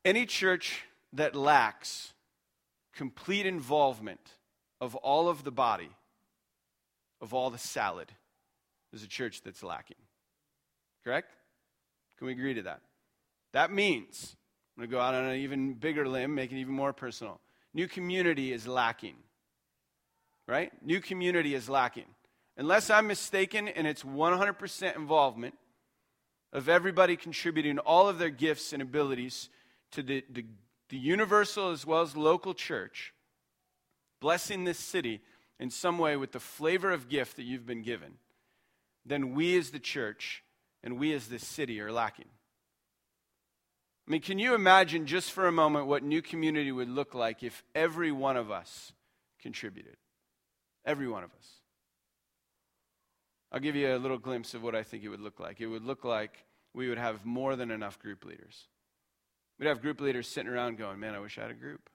Any 0.04 0.26
church 0.26 0.84
that 1.12 1.34
lacks 1.34 2.12
complete 2.94 3.46
involvement 3.46 4.20
of 4.80 4.94
all 4.96 5.28
of 5.28 5.44
the 5.44 5.50
body, 5.50 5.90
of 7.20 7.32
all 7.32 7.50
the 7.50 7.58
salad, 7.58 8.12
is 8.92 9.02
a 9.02 9.08
church 9.08 9.42
that's 9.42 9.62
lacking. 9.62 9.96
Correct? 11.04 11.32
Can 12.18 12.26
we 12.26 12.32
agree 12.32 12.54
to 12.54 12.62
that? 12.62 12.80
That 13.52 13.72
means, 13.72 14.36
I'm 14.76 14.82
going 14.82 14.90
to 14.90 14.96
go 14.96 15.00
out 15.00 15.14
on 15.14 15.24
an 15.24 15.36
even 15.36 15.74
bigger 15.74 16.06
limb, 16.06 16.34
make 16.34 16.52
it 16.52 16.56
even 16.56 16.74
more 16.74 16.92
personal. 16.92 17.40
New 17.72 17.88
community 17.88 18.52
is 18.52 18.66
lacking. 18.66 19.16
Right? 20.46 20.70
New 20.84 21.00
community 21.00 21.54
is 21.54 21.68
lacking. 21.68 22.06
Unless 22.56 22.90
I'm 22.90 23.06
mistaken, 23.06 23.68
and 23.68 23.86
it's 23.86 24.02
100% 24.02 24.96
involvement 24.96 25.54
of 26.52 26.68
everybody 26.68 27.16
contributing 27.16 27.78
all 27.78 28.08
of 28.08 28.18
their 28.18 28.30
gifts 28.30 28.72
and 28.72 28.82
abilities 28.82 29.48
to 29.94 30.02
the, 30.02 30.24
the, 30.30 30.44
the 30.88 30.96
universal 30.96 31.70
as 31.70 31.86
well 31.86 32.02
as 32.02 32.16
local 32.16 32.54
church, 32.54 33.12
blessing 34.20 34.64
this 34.64 34.78
city 34.78 35.20
in 35.58 35.70
some 35.70 35.98
way 35.98 36.16
with 36.16 36.32
the 36.32 36.40
flavor 36.40 36.90
of 36.90 37.08
gift 37.08 37.36
that 37.36 37.44
you've 37.44 37.66
been 37.66 37.82
given, 37.82 38.14
then 39.06 39.34
we 39.34 39.56
as 39.56 39.70
the 39.70 39.78
church 39.78 40.42
and 40.82 40.98
we 40.98 41.12
as 41.12 41.28
this 41.28 41.46
city 41.46 41.80
are 41.80 41.92
lacking. 41.92 42.28
I 44.06 44.10
mean, 44.10 44.20
can 44.20 44.38
you 44.38 44.54
imagine 44.54 45.06
just 45.06 45.32
for 45.32 45.46
a 45.46 45.52
moment 45.52 45.86
what 45.86 46.02
new 46.02 46.20
community 46.20 46.70
would 46.70 46.90
look 46.90 47.14
like 47.14 47.42
if 47.42 47.62
every 47.74 48.12
one 48.12 48.36
of 48.36 48.50
us 48.50 48.92
contributed? 49.40 49.96
Every 50.84 51.08
one 51.08 51.24
of 51.24 51.30
us. 51.30 51.48
I'll 53.50 53.60
give 53.60 53.76
you 53.76 53.94
a 53.94 53.96
little 53.96 54.18
glimpse 54.18 54.52
of 54.52 54.62
what 54.62 54.74
I 54.74 54.82
think 54.82 55.04
it 55.04 55.08
would 55.08 55.20
look 55.20 55.40
like. 55.40 55.60
It 55.60 55.68
would 55.68 55.84
look 55.84 56.04
like 56.04 56.44
we 56.74 56.88
would 56.88 56.98
have 56.98 57.24
more 57.24 57.56
than 57.56 57.70
enough 57.70 57.98
group 57.98 58.24
leaders. 58.24 58.66
We'd 59.58 59.66
have 59.66 59.80
group 59.80 60.00
leaders 60.00 60.28
sitting 60.28 60.50
around 60.50 60.78
going, 60.78 60.98
Man, 60.98 61.14
I 61.14 61.20
wish 61.20 61.38
I 61.38 61.42
had 61.42 61.50
a 61.50 61.54
group. 61.54 61.88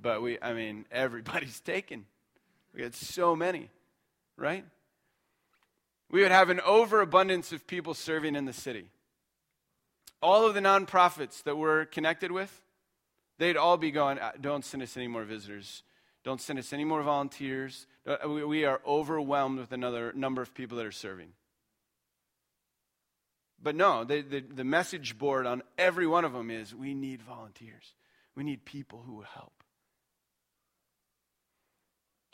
But 0.00 0.22
we, 0.22 0.38
I 0.40 0.52
mean, 0.52 0.86
everybody's 0.92 1.60
taken. 1.60 2.06
We 2.74 2.82
had 2.82 2.94
so 2.94 3.36
many, 3.36 3.70
right? 4.36 4.64
We 6.10 6.22
would 6.22 6.32
have 6.32 6.50
an 6.50 6.60
overabundance 6.60 7.52
of 7.52 7.66
people 7.66 7.94
serving 7.94 8.36
in 8.36 8.44
the 8.44 8.52
city. 8.52 8.86
All 10.22 10.46
of 10.46 10.54
the 10.54 10.60
nonprofits 10.60 11.42
that 11.44 11.56
we're 11.56 11.86
connected 11.86 12.32
with, 12.32 12.62
they'd 13.38 13.56
all 13.56 13.76
be 13.76 13.90
going, 13.90 14.18
uh, 14.18 14.32
don't 14.40 14.64
send 14.64 14.82
us 14.82 14.96
any 14.96 15.08
more 15.08 15.24
visitors. 15.24 15.82
Don't 16.24 16.40
send 16.40 16.58
us 16.58 16.72
any 16.72 16.84
more 16.84 17.02
volunteers. 17.02 17.86
Uh, 18.06 18.28
we 18.28 18.64
are 18.64 18.80
overwhelmed 18.86 19.58
with 19.58 19.72
another 19.72 20.12
number 20.14 20.40
of 20.40 20.54
people 20.54 20.78
that 20.78 20.86
are 20.86 20.92
serving. 20.92 21.32
But 23.62 23.74
no, 23.74 24.04
the, 24.04 24.20
the, 24.20 24.40
the 24.40 24.64
message 24.64 25.16
board 25.16 25.46
on 25.46 25.62
every 25.78 26.06
one 26.06 26.24
of 26.24 26.32
them 26.32 26.50
is 26.50 26.74
we 26.74 26.94
need 26.94 27.22
volunteers. 27.22 27.94
We 28.34 28.44
need 28.44 28.64
people 28.64 29.02
who 29.06 29.14
will 29.14 29.22
help. 29.22 29.52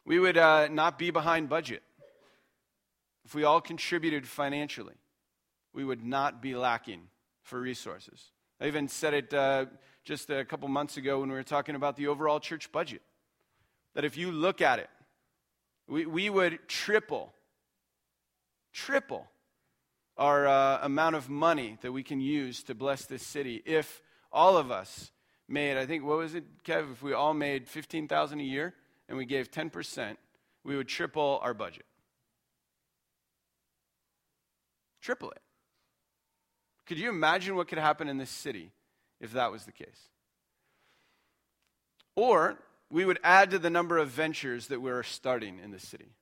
We 0.05 0.19
would 0.19 0.37
uh, 0.37 0.69
not 0.69 0.99
be 0.99 1.11
behind 1.11 1.49
budget. 1.49 1.83
If 3.25 3.35
we 3.35 3.45
all 3.45 3.61
contributed 3.61 4.27
financially, 4.27 4.95
we 5.73 5.85
would 5.85 6.05
not 6.05 6.43
be 6.43 6.57
lacking 6.57 7.03
for 7.43 7.61
resources. 7.61 8.33
I 8.61 8.67
even 8.67 8.89
said 8.89 9.15
it 9.15 9.33
uh, 9.33 9.67
just 10.05 10.31
a 10.31 10.45
couple 10.45 10.69
months 10.69 10.97
ago 10.97 11.21
when 11.21 11.29
we 11.29 11.35
were 11.35 11.43
talking 11.43 11.75
about 11.75 11.97
the 11.97 12.09
overall 12.09 12.41
church 12.41 12.73
budget. 12.73 13.03
That 13.95 14.05
if 14.05 14.17
you 14.17 14.33
look 14.33 14.61
at 14.61 14.79
it, 14.79 14.91
we, 15.87 16.07
we 16.07 16.31
would 16.31 16.59
triple, 16.69 17.33
triple 18.73 19.27
our 20.21 20.47
uh, 20.47 20.79
amount 20.83 21.17
of 21.17 21.29
money 21.29 21.79
that 21.81 21.91
we 21.91 22.05
can 22.05 22.21
use 22.21 22.63
to 22.65 22.75
bless 22.77 23.07
this 23.07 23.27
city 23.27 23.61
if 23.67 24.01
all 24.31 24.57
of 24.57 24.71
us 24.71 25.11
made, 25.49 25.77
I 25.77 25.87
think, 25.87 26.05
what 26.05 26.19
was 26.19 26.37
it, 26.37 26.45
Kev? 26.65 26.93
If 26.93 27.03
we 27.03 27.13
all 27.13 27.35
made 27.35 27.67
15000 27.69 28.39
a 28.39 28.43
year? 28.45 28.75
and 29.11 29.19
we 29.19 29.27
gave 29.27 29.51
10%, 29.51 30.17
we 30.65 30.77
would 30.77 30.89
triple 30.89 31.41
our 31.43 31.53
budget. 31.53 31.85
Triple 35.03 35.33
it. 35.33 35.43
Could 36.87 36.99
you 36.99 37.09
imagine 37.11 37.57
what 37.57 37.67
could 37.67 37.79
happen 37.79 38.09
in 38.09 38.19
this 38.19 38.31
city 38.31 38.71
if 39.21 39.33
that 39.33 39.51
was 39.51 39.65
the 39.65 39.73
case? 39.73 40.09
Or 42.15 42.59
we 42.89 43.05
would 43.05 43.19
add 43.25 43.51
to 43.51 43.59
the 43.59 43.71
number 43.71 43.99
of 43.99 44.09
ventures 44.09 44.69
that 44.69 44.81
we're 44.81 45.03
starting 45.03 45.59
in 45.59 45.73
this 45.73 45.87
city. 45.87 46.13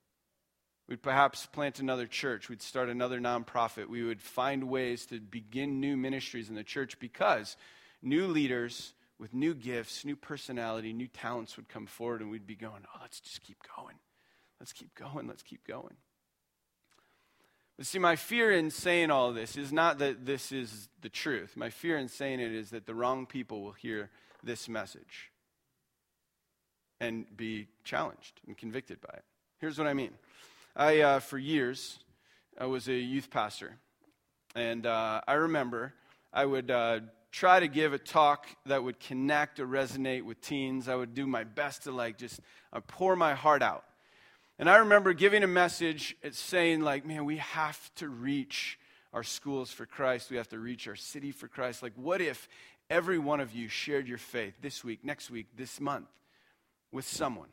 We'd 0.89 1.03
perhaps 1.03 1.45
plant 1.45 1.79
another 1.79 2.07
church. 2.07 2.49
We'd 2.49 2.63
start 2.63 2.89
another 2.89 3.19
nonprofit. 3.19 3.89
We 3.89 4.03
would 4.03 4.23
find 4.23 4.63
ways 4.63 5.05
to 5.07 5.19
begin 5.19 5.79
new 5.79 5.95
ministries 5.95 6.49
in 6.49 6.55
the 6.55 6.63
church 6.63 6.99
because 6.99 7.57
new 8.01 8.25
leaders 8.25 8.93
with 9.19 9.31
new 9.31 9.53
gifts, 9.53 10.03
new 10.03 10.15
personality, 10.15 10.91
new 10.91 11.07
talents 11.07 11.57
would 11.57 11.69
come 11.69 11.85
forward 11.85 12.21
and 12.21 12.31
we'd 12.31 12.47
be 12.47 12.55
going, 12.55 12.81
oh, 12.87 12.99
let's 13.03 13.19
just 13.19 13.43
keep 13.43 13.57
going. 13.77 13.97
Let's 14.59 14.73
keep 14.73 14.95
going. 14.95 15.27
Let's 15.27 15.43
keep 15.43 15.65
going. 15.67 15.93
But 17.77 17.85
see, 17.85 17.99
my 17.99 18.15
fear 18.15 18.51
in 18.51 18.71
saying 18.71 19.11
all 19.11 19.31
this 19.31 19.57
is 19.57 19.71
not 19.71 19.99
that 19.99 20.25
this 20.25 20.51
is 20.51 20.89
the 21.01 21.09
truth. 21.09 21.55
My 21.55 21.69
fear 21.69 21.99
in 21.99 22.07
saying 22.07 22.39
it 22.39 22.51
is 22.51 22.71
that 22.71 22.87
the 22.87 22.95
wrong 22.95 23.27
people 23.27 23.61
will 23.61 23.73
hear 23.73 24.09
this 24.43 24.67
message 24.67 25.31
and 26.99 27.25
be 27.37 27.67
challenged 27.83 28.41
and 28.47 28.57
convicted 28.57 28.99
by 28.99 29.13
it. 29.13 29.23
Here's 29.59 29.77
what 29.77 29.87
I 29.87 29.93
mean 29.93 30.11
I, 30.75 31.01
uh, 31.01 31.19
for 31.19 31.37
years, 31.37 31.99
I 32.57 32.65
was 32.65 32.87
a 32.87 32.93
youth 32.93 33.29
pastor. 33.29 33.77
And 34.55 34.85
uh, 34.85 35.21
I 35.27 35.33
remember 35.33 35.93
I 36.33 36.45
would 36.45 36.71
uh, 36.71 36.99
try 37.31 37.59
to 37.59 37.67
give 37.67 37.93
a 37.93 37.97
talk 37.97 38.47
that 38.65 38.83
would 38.83 38.99
connect 38.99 39.59
or 39.59 39.67
resonate 39.67 40.23
with 40.23 40.41
teens. 40.41 40.87
I 40.87 40.95
would 40.95 41.13
do 41.13 41.27
my 41.27 41.43
best 41.43 41.83
to 41.83 41.91
like 41.91 42.17
just 42.17 42.39
uh, 42.73 42.81
pour 42.81 43.15
my 43.15 43.33
heart 43.33 43.61
out. 43.61 43.83
And 44.57 44.69
I 44.69 44.77
remember 44.77 45.13
giving 45.13 45.43
a 45.43 45.47
message 45.47 46.17
saying, 46.31 46.81
like, 46.81 47.05
man, 47.05 47.23
we 47.23 47.37
have 47.37 47.93
to 47.95 48.09
reach 48.09 48.77
our 49.13 49.23
schools 49.23 49.71
for 49.71 49.85
Christ. 49.85 50.29
We 50.29 50.37
have 50.37 50.49
to 50.49 50.59
reach 50.59 50.87
our 50.87 50.97
city 50.97 51.31
for 51.31 51.47
Christ. 51.47 51.81
Like, 51.81 51.93
what 51.95 52.19
if 52.19 52.49
every 52.89 53.17
one 53.19 53.39
of 53.39 53.53
you 53.53 53.69
shared 53.69 54.07
your 54.07 54.17
faith 54.17 54.55
this 54.61 54.83
week, 54.83 55.05
next 55.05 55.31
week, 55.31 55.47
this 55.55 55.79
month 55.79 56.07
with 56.91 57.07
someone? 57.07 57.47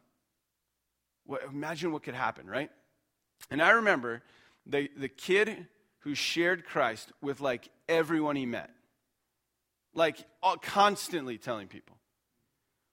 What, 1.27 1.45
imagine 1.45 1.93
what 1.93 2.03
could 2.03 2.15
happen, 2.15 2.49
right? 2.49 2.71
And 3.51 3.63
I 3.63 3.71
remember 3.71 4.23
the, 4.67 4.91
the 4.97 5.09
kid 5.09 5.67
who 6.01 6.15
shared 6.15 6.65
Christ 6.65 7.13
with 7.21 7.41
like 7.41 7.69
everyone 7.89 8.37
he 8.37 8.47
met, 8.47 8.71
like 9.95 10.19
all, 10.43 10.57
constantly 10.57 11.39
telling 11.39 11.69
people, 11.69 11.97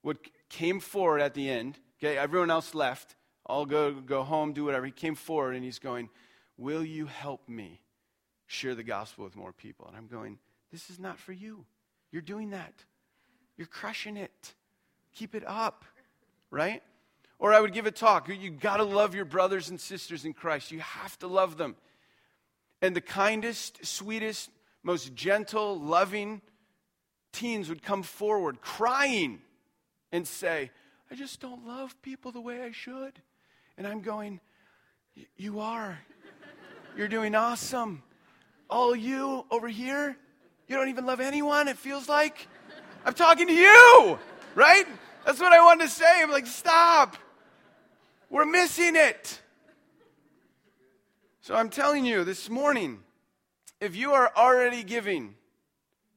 what 0.01 0.17
came 0.49 0.79
forward 0.79 1.21
at 1.21 1.33
the 1.33 1.49
end, 1.49 1.79
okay, 1.99 2.17
everyone 2.17 2.51
else 2.51 2.73
left, 2.73 3.15
I'll 3.45 3.65
go, 3.65 3.91
go 3.93 4.23
home, 4.23 4.53
do 4.53 4.65
whatever. 4.65 4.85
He 4.85 4.91
came 4.91 5.15
forward 5.15 5.55
and 5.55 5.63
he's 5.63 5.79
going, 5.79 6.09
Will 6.57 6.83
you 6.83 7.07
help 7.07 7.49
me 7.49 7.81
share 8.45 8.75
the 8.75 8.83
gospel 8.83 9.25
with 9.25 9.35
more 9.35 9.51
people? 9.51 9.87
And 9.87 9.97
I'm 9.97 10.07
going, 10.07 10.37
This 10.71 10.89
is 10.89 10.99
not 10.99 11.19
for 11.19 11.33
you. 11.33 11.65
You're 12.11 12.21
doing 12.21 12.51
that. 12.51 12.73
You're 13.57 13.67
crushing 13.67 14.17
it. 14.17 14.53
Keep 15.13 15.35
it 15.35 15.43
up, 15.45 15.85
right? 16.51 16.81
Or 17.43 17.53
I 17.53 17.59
would 17.59 17.73
give 17.73 17.85
a 17.85 17.91
talk. 17.91 18.29
You 18.29 18.49
got 18.49 18.77
to 18.77 18.83
love 18.85 19.13
your 19.13 19.25
brothers 19.25 19.69
and 19.69 19.77
sisters 19.77 20.23
in 20.23 20.31
Christ. 20.31 20.71
You 20.71 20.79
have 20.79 21.19
to 21.19 21.27
love 21.27 21.57
them. 21.57 21.75
And 22.81 22.95
the 22.95 23.01
kindest, 23.01 23.85
sweetest, 23.85 24.49
most 24.81 25.13
gentle, 25.13 25.77
loving 25.77 26.39
teens 27.33 27.67
would 27.67 27.83
come 27.83 28.01
forward 28.01 28.61
crying 28.61 29.41
and 30.13 30.25
say, 30.25 30.71
I 31.11 31.15
just 31.15 31.41
don't 31.41 31.67
love 31.67 32.01
people 32.01 32.31
the 32.31 32.39
way 32.39 32.61
I 32.61 32.71
should. 32.71 33.11
And 33.77 33.85
I'm 33.85 33.99
going, 33.99 34.39
You 35.35 35.59
are. 35.59 35.99
You're 36.95 37.09
doing 37.09 37.35
awesome. 37.35 38.03
All 38.69 38.95
you 38.95 39.45
over 39.51 39.67
here, 39.67 40.15
you 40.69 40.77
don't 40.77 40.87
even 40.87 41.05
love 41.05 41.19
anyone, 41.19 41.67
it 41.67 41.77
feels 41.77 42.07
like. 42.07 42.47
I'm 43.05 43.13
talking 43.13 43.47
to 43.47 43.53
you, 43.53 44.17
right? 44.55 44.85
That's 45.25 45.41
what 45.41 45.51
I 45.51 45.59
wanted 45.59 45.83
to 45.83 45.89
say. 45.89 46.21
I'm 46.21 46.31
like, 46.31 46.47
Stop. 46.47 47.17
We're 48.33 48.45
missing 48.45 48.95
it. 48.95 49.39
So 51.41 51.53
I'm 51.53 51.69
telling 51.69 52.03
you 52.03 52.23
this 52.23 52.49
morning, 52.49 53.01
if 53.79 53.95
you 53.95 54.13
are 54.13 54.31
already 54.35 54.83
giving 54.83 55.35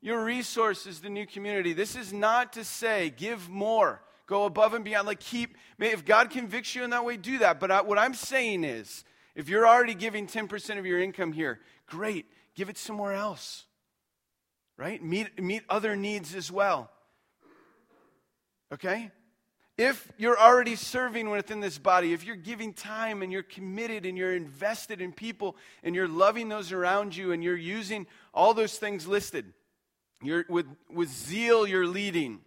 your 0.00 0.24
resources 0.24 1.00
to 1.00 1.10
new 1.10 1.26
community, 1.26 1.74
this 1.74 1.94
is 1.94 2.14
not 2.14 2.54
to 2.54 2.64
say 2.64 3.12
give 3.14 3.50
more, 3.50 4.00
go 4.26 4.46
above 4.46 4.72
and 4.72 4.82
beyond. 4.82 5.06
Like 5.06 5.20
keep, 5.20 5.58
if 5.78 6.06
God 6.06 6.30
convicts 6.30 6.74
you 6.74 6.84
in 6.84 6.88
that 6.88 7.04
way, 7.04 7.18
do 7.18 7.36
that. 7.36 7.60
But 7.60 7.70
I, 7.70 7.82
what 7.82 7.98
I'm 7.98 8.14
saying 8.14 8.64
is, 8.64 9.04
if 9.34 9.50
you're 9.50 9.68
already 9.68 9.94
giving 9.94 10.26
10% 10.26 10.78
of 10.78 10.86
your 10.86 10.98
income 10.98 11.32
here, 11.32 11.60
great, 11.86 12.24
give 12.54 12.70
it 12.70 12.78
somewhere 12.78 13.12
else. 13.12 13.66
Right? 14.78 15.04
Meet, 15.04 15.42
meet 15.42 15.64
other 15.68 15.94
needs 15.94 16.34
as 16.34 16.50
well. 16.50 16.90
Okay? 18.72 19.10
If 19.78 20.10
you're 20.16 20.38
already 20.38 20.74
serving 20.74 21.28
within 21.28 21.60
this 21.60 21.76
body, 21.76 22.14
if 22.14 22.24
you're 22.24 22.34
giving 22.34 22.72
time 22.72 23.20
and 23.20 23.30
you're 23.30 23.42
committed 23.42 24.06
and 24.06 24.16
you're 24.16 24.34
invested 24.34 25.02
in 25.02 25.12
people 25.12 25.56
and 25.82 25.94
you're 25.94 26.08
loving 26.08 26.48
those 26.48 26.72
around 26.72 27.14
you 27.14 27.32
and 27.32 27.44
you're 27.44 27.56
using 27.56 28.06
all 28.32 28.54
those 28.54 28.78
things 28.78 29.06
listed, 29.06 29.52
you're, 30.22 30.46
with, 30.48 30.66
with 30.90 31.10
zeal, 31.10 31.66
you're 31.66 31.86
leading, 31.86 32.40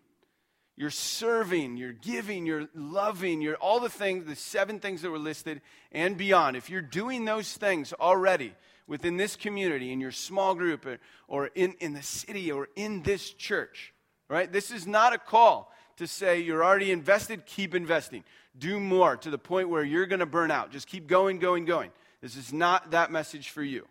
you're 0.75 0.89
serving, 0.89 1.77
you're 1.77 1.93
giving, 1.93 2.47
you're 2.47 2.67
loving, 2.73 3.41
you're 3.41 3.57
all 3.57 3.79
the 3.79 3.89
things, 3.89 4.25
the 4.25 4.35
seven 4.35 4.79
things 4.79 5.03
that 5.03 5.11
were 5.11 5.19
listed 5.19 5.61
and 5.91 6.17
beyond. 6.17 6.57
If 6.57 6.71
you're 6.71 6.81
doing 6.81 7.25
those 7.25 7.53
things 7.53 7.93
already 7.93 8.55
within 8.87 9.17
this 9.17 9.35
community, 9.35 9.91
in 9.91 10.01
your 10.01 10.11
small 10.11 10.55
group, 10.55 10.83
or, 10.87 10.97
or 11.27 11.47
in, 11.53 11.73
in 11.79 11.93
the 11.93 12.01
city, 12.01 12.51
or 12.51 12.69
in 12.75 13.03
this 13.03 13.29
church, 13.29 13.93
right? 14.29 14.51
This 14.51 14.71
is 14.71 14.87
not 14.87 15.13
a 15.13 15.19
call 15.19 15.71
to 15.99 16.07
say 16.07 16.39
you're 16.39 16.63
already 16.63 16.91
invested, 16.93 17.45
keep 17.45 17.75
investing. 17.75 18.23
Do 18.57 18.79
more 18.79 19.17
to 19.17 19.29
the 19.29 19.37
point 19.37 19.67
where 19.67 19.83
you're 19.83 20.05
going 20.05 20.21
to 20.21 20.25
burn 20.25 20.49
out. 20.49 20.71
Just 20.71 20.87
keep 20.87 21.07
going, 21.07 21.39
going, 21.39 21.65
going. 21.65 21.91
This 22.21 22.37
is 22.37 22.53
not 22.53 22.91
that 22.91 23.11
message 23.11 23.49
for 23.49 23.61
you. 23.61 23.85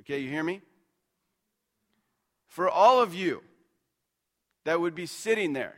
Okay, 0.00 0.20
you 0.20 0.30
hear 0.30 0.42
me? 0.42 0.62
For 2.48 2.68
all 2.68 3.02
of 3.02 3.14
you 3.14 3.42
that 4.64 4.80
would 4.80 4.94
be 4.94 5.04
sitting 5.04 5.52
there, 5.52 5.76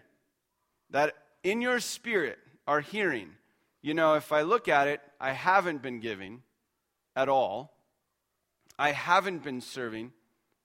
that 0.90 1.14
in 1.42 1.60
your 1.60 1.80
spirit 1.80 2.38
are 2.68 2.80
hearing, 2.80 3.30
you 3.82 3.92
know, 3.92 4.14
if 4.14 4.30
I 4.30 4.42
look 4.42 4.68
at 4.68 4.86
it, 4.86 5.00
I 5.20 5.32
haven't 5.32 5.82
been 5.82 5.98
giving 5.98 6.42
at 7.16 7.28
all. 7.28 7.74
I 8.78 8.92
haven't 8.92 9.42
been 9.42 9.60
serving. 9.60 10.12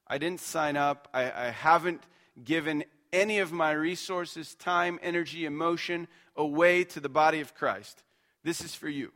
I 0.08 0.20
didn't 0.20 0.42
sign 0.42 0.78
up. 0.78 1.08
I, 1.12 1.24
I 1.24 1.50
haven't 1.50 2.04
given 2.44 2.84
any 3.12 3.40
of 3.40 3.52
my 3.52 3.72
resources, 3.72 4.56
time, 4.56 5.00
energy, 5.02 5.46
emotion 5.46 6.08
away 6.36 6.84
to 6.84 7.00
the 7.00 7.10
body 7.10 7.42
of 7.42 7.56
Christ, 7.56 8.04
this 8.44 8.62
is 8.62 8.76
for 8.76 8.90
you 8.90 9.12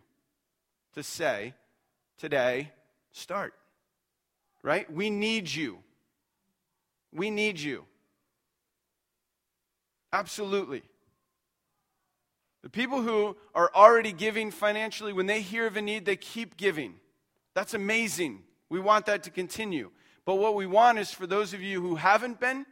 to 0.93 1.03
say, 1.03 1.53
today, 2.17 2.71
start. 3.11 3.53
Right? 4.63 4.91
We 4.91 5.09
need 5.09 5.53
you. 5.53 5.79
We 7.13 7.31
need 7.31 7.59
you. 7.59 7.85
Absolutely. 10.13 10.83
The 12.63 12.69
people 12.69 13.01
who 13.01 13.35
are 13.55 13.71
already 13.73 14.11
giving 14.11 14.51
financially, 14.51 15.13
when 15.13 15.25
they 15.25 15.41
hear 15.41 15.65
of 15.65 15.77
a 15.77 15.81
need, 15.81 16.05
they 16.05 16.15
keep 16.15 16.57
giving. 16.57 16.95
That's 17.55 17.73
amazing. 17.73 18.43
We 18.69 18.79
want 18.79 19.07
that 19.07 19.23
to 19.23 19.31
continue. 19.31 19.91
But 20.25 20.35
what 20.35 20.55
we 20.55 20.67
want 20.67 20.99
is 20.99 21.11
for 21.11 21.25
those 21.25 21.53
of 21.53 21.61
you 21.61 21.81
who 21.81 21.95
haven't 21.95 22.39
been, 22.39 22.65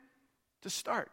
to 0.61 0.69
start. 0.69 1.11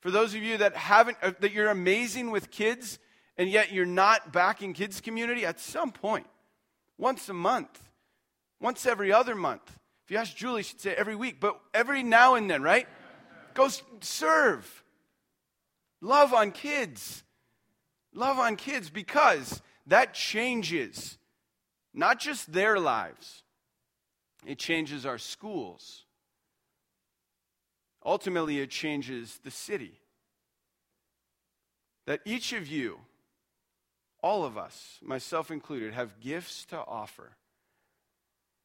For 0.00 0.10
those 0.10 0.34
of 0.34 0.42
you 0.42 0.58
that 0.58 0.74
haven't, 0.74 1.16
uh, 1.22 1.32
that 1.40 1.52
you're 1.52 1.68
amazing 1.68 2.30
with 2.30 2.50
kids, 2.50 2.98
and 3.36 3.48
yet 3.48 3.72
you're 3.72 3.86
not 3.86 4.32
back 4.32 4.62
in 4.62 4.72
kids' 4.72 5.00
community, 5.00 5.46
at 5.46 5.60
some 5.60 5.92
point, 5.92 6.26
once 6.98 7.28
a 7.28 7.34
month, 7.34 7.80
once 8.60 8.84
every 8.86 9.12
other 9.12 9.34
month. 9.34 9.78
If 10.04 10.10
you 10.10 10.16
ask 10.18 10.34
Julie, 10.34 10.62
she'd 10.62 10.80
say 10.80 10.94
every 10.94 11.14
week, 11.14 11.38
but 11.40 11.60
every 11.72 12.02
now 12.02 12.34
and 12.34 12.50
then, 12.50 12.62
right? 12.62 12.88
Go 13.54 13.68
serve. 14.00 14.82
Love 16.00 16.34
on 16.34 16.50
kids. 16.50 17.22
Love 18.12 18.38
on 18.38 18.56
kids 18.56 18.90
because 18.90 19.62
that 19.86 20.14
changes 20.14 21.18
not 21.94 22.18
just 22.18 22.52
their 22.52 22.78
lives, 22.78 23.42
it 24.46 24.58
changes 24.58 25.06
our 25.06 25.18
schools. 25.18 26.04
Ultimately, 28.04 28.58
it 28.60 28.70
changes 28.70 29.38
the 29.44 29.50
city. 29.50 30.00
That 32.06 32.20
each 32.24 32.52
of 32.52 32.66
you, 32.66 32.98
all 34.22 34.44
of 34.44 34.58
us, 34.58 34.98
myself 35.02 35.50
included, 35.50 35.94
have 35.94 36.20
gifts 36.20 36.64
to 36.66 36.78
offer. 36.78 37.36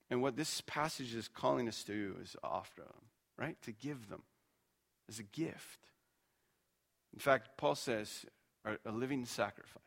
And 0.10 0.22
what 0.22 0.36
this 0.36 0.62
passage 0.62 1.14
is 1.14 1.28
calling 1.28 1.68
us 1.68 1.84
to 1.84 1.92
do 1.92 2.16
is 2.24 2.36
offer 2.44 2.82
them, 2.82 3.06
right? 3.38 3.62
To 3.64 3.72
give 3.72 4.10
them 4.10 4.24
as 5.10 5.20
a 5.20 5.24
gift. 5.24 5.80
In 7.14 7.20
fact, 7.20 7.58
Paul 7.58 7.76
says, 7.76 8.26
a 8.86 8.92
living 8.92 9.26
sacrifice. 9.26 9.82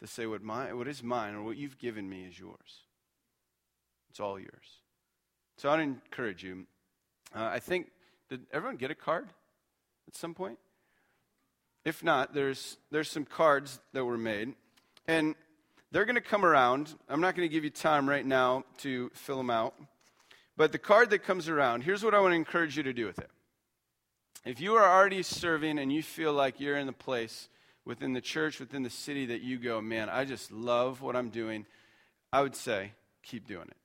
to 0.00 0.06
say 0.06 0.26
what, 0.26 0.42
my, 0.42 0.72
what 0.72 0.88
is 0.88 1.02
mine 1.02 1.34
or 1.34 1.42
what 1.42 1.56
you've 1.56 1.78
given 1.78 2.08
me 2.08 2.24
is 2.24 2.38
yours. 2.38 2.84
It's 4.10 4.20
all 4.20 4.38
yours. 4.38 4.80
So 5.56 5.70
I'd 5.70 5.80
encourage 5.80 6.44
you. 6.44 6.66
Uh, 7.34 7.50
I 7.52 7.58
think, 7.58 7.90
did 8.28 8.46
everyone 8.52 8.76
get 8.76 8.90
a 8.90 8.94
card 8.94 9.28
at 10.08 10.16
some 10.16 10.34
point? 10.34 10.58
If 11.84 12.02
not, 12.02 12.34
there's, 12.34 12.78
there's 12.90 13.10
some 13.10 13.24
cards 13.24 13.78
that 13.92 14.04
were 14.04 14.18
made. 14.18 14.54
And 15.06 15.34
they're 15.92 16.04
going 16.04 16.16
to 16.16 16.20
come 16.20 16.44
around. 16.44 16.92
I'm 17.08 17.20
not 17.20 17.36
going 17.36 17.48
to 17.48 17.52
give 17.52 17.64
you 17.64 17.70
time 17.70 18.08
right 18.08 18.26
now 18.26 18.64
to 18.78 19.10
fill 19.14 19.36
them 19.36 19.50
out. 19.50 19.74
But 20.56 20.72
the 20.72 20.78
card 20.78 21.10
that 21.10 21.20
comes 21.20 21.48
around, 21.48 21.82
here's 21.82 22.02
what 22.02 22.14
I 22.14 22.20
want 22.20 22.32
to 22.32 22.36
encourage 22.36 22.76
you 22.76 22.82
to 22.82 22.92
do 22.92 23.06
with 23.06 23.18
it. 23.18 23.30
If 24.44 24.60
you 24.60 24.74
are 24.74 24.88
already 24.88 25.22
serving 25.22 25.78
and 25.78 25.92
you 25.92 26.02
feel 26.02 26.32
like 26.32 26.60
you're 26.60 26.76
in 26.76 26.86
the 26.86 26.92
place 26.92 27.48
within 27.84 28.12
the 28.12 28.20
church, 28.20 28.58
within 28.58 28.82
the 28.82 28.90
city 28.90 29.26
that 29.26 29.42
you 29.42 29.58
go, 29.58 29.80
man, 29.80 30.08
I 30.08 30.24
just 30.24 30.50
love 30.50 31.02
what 31.02 31.14
I'm 31.14 31.30
doing, 31.30 31.66
I 32.32 32.42
would 32.42 32.56
say, 32.56 32.92
keep 33.22 33.46
doing 33.46 33.68
it. 33.68 33.76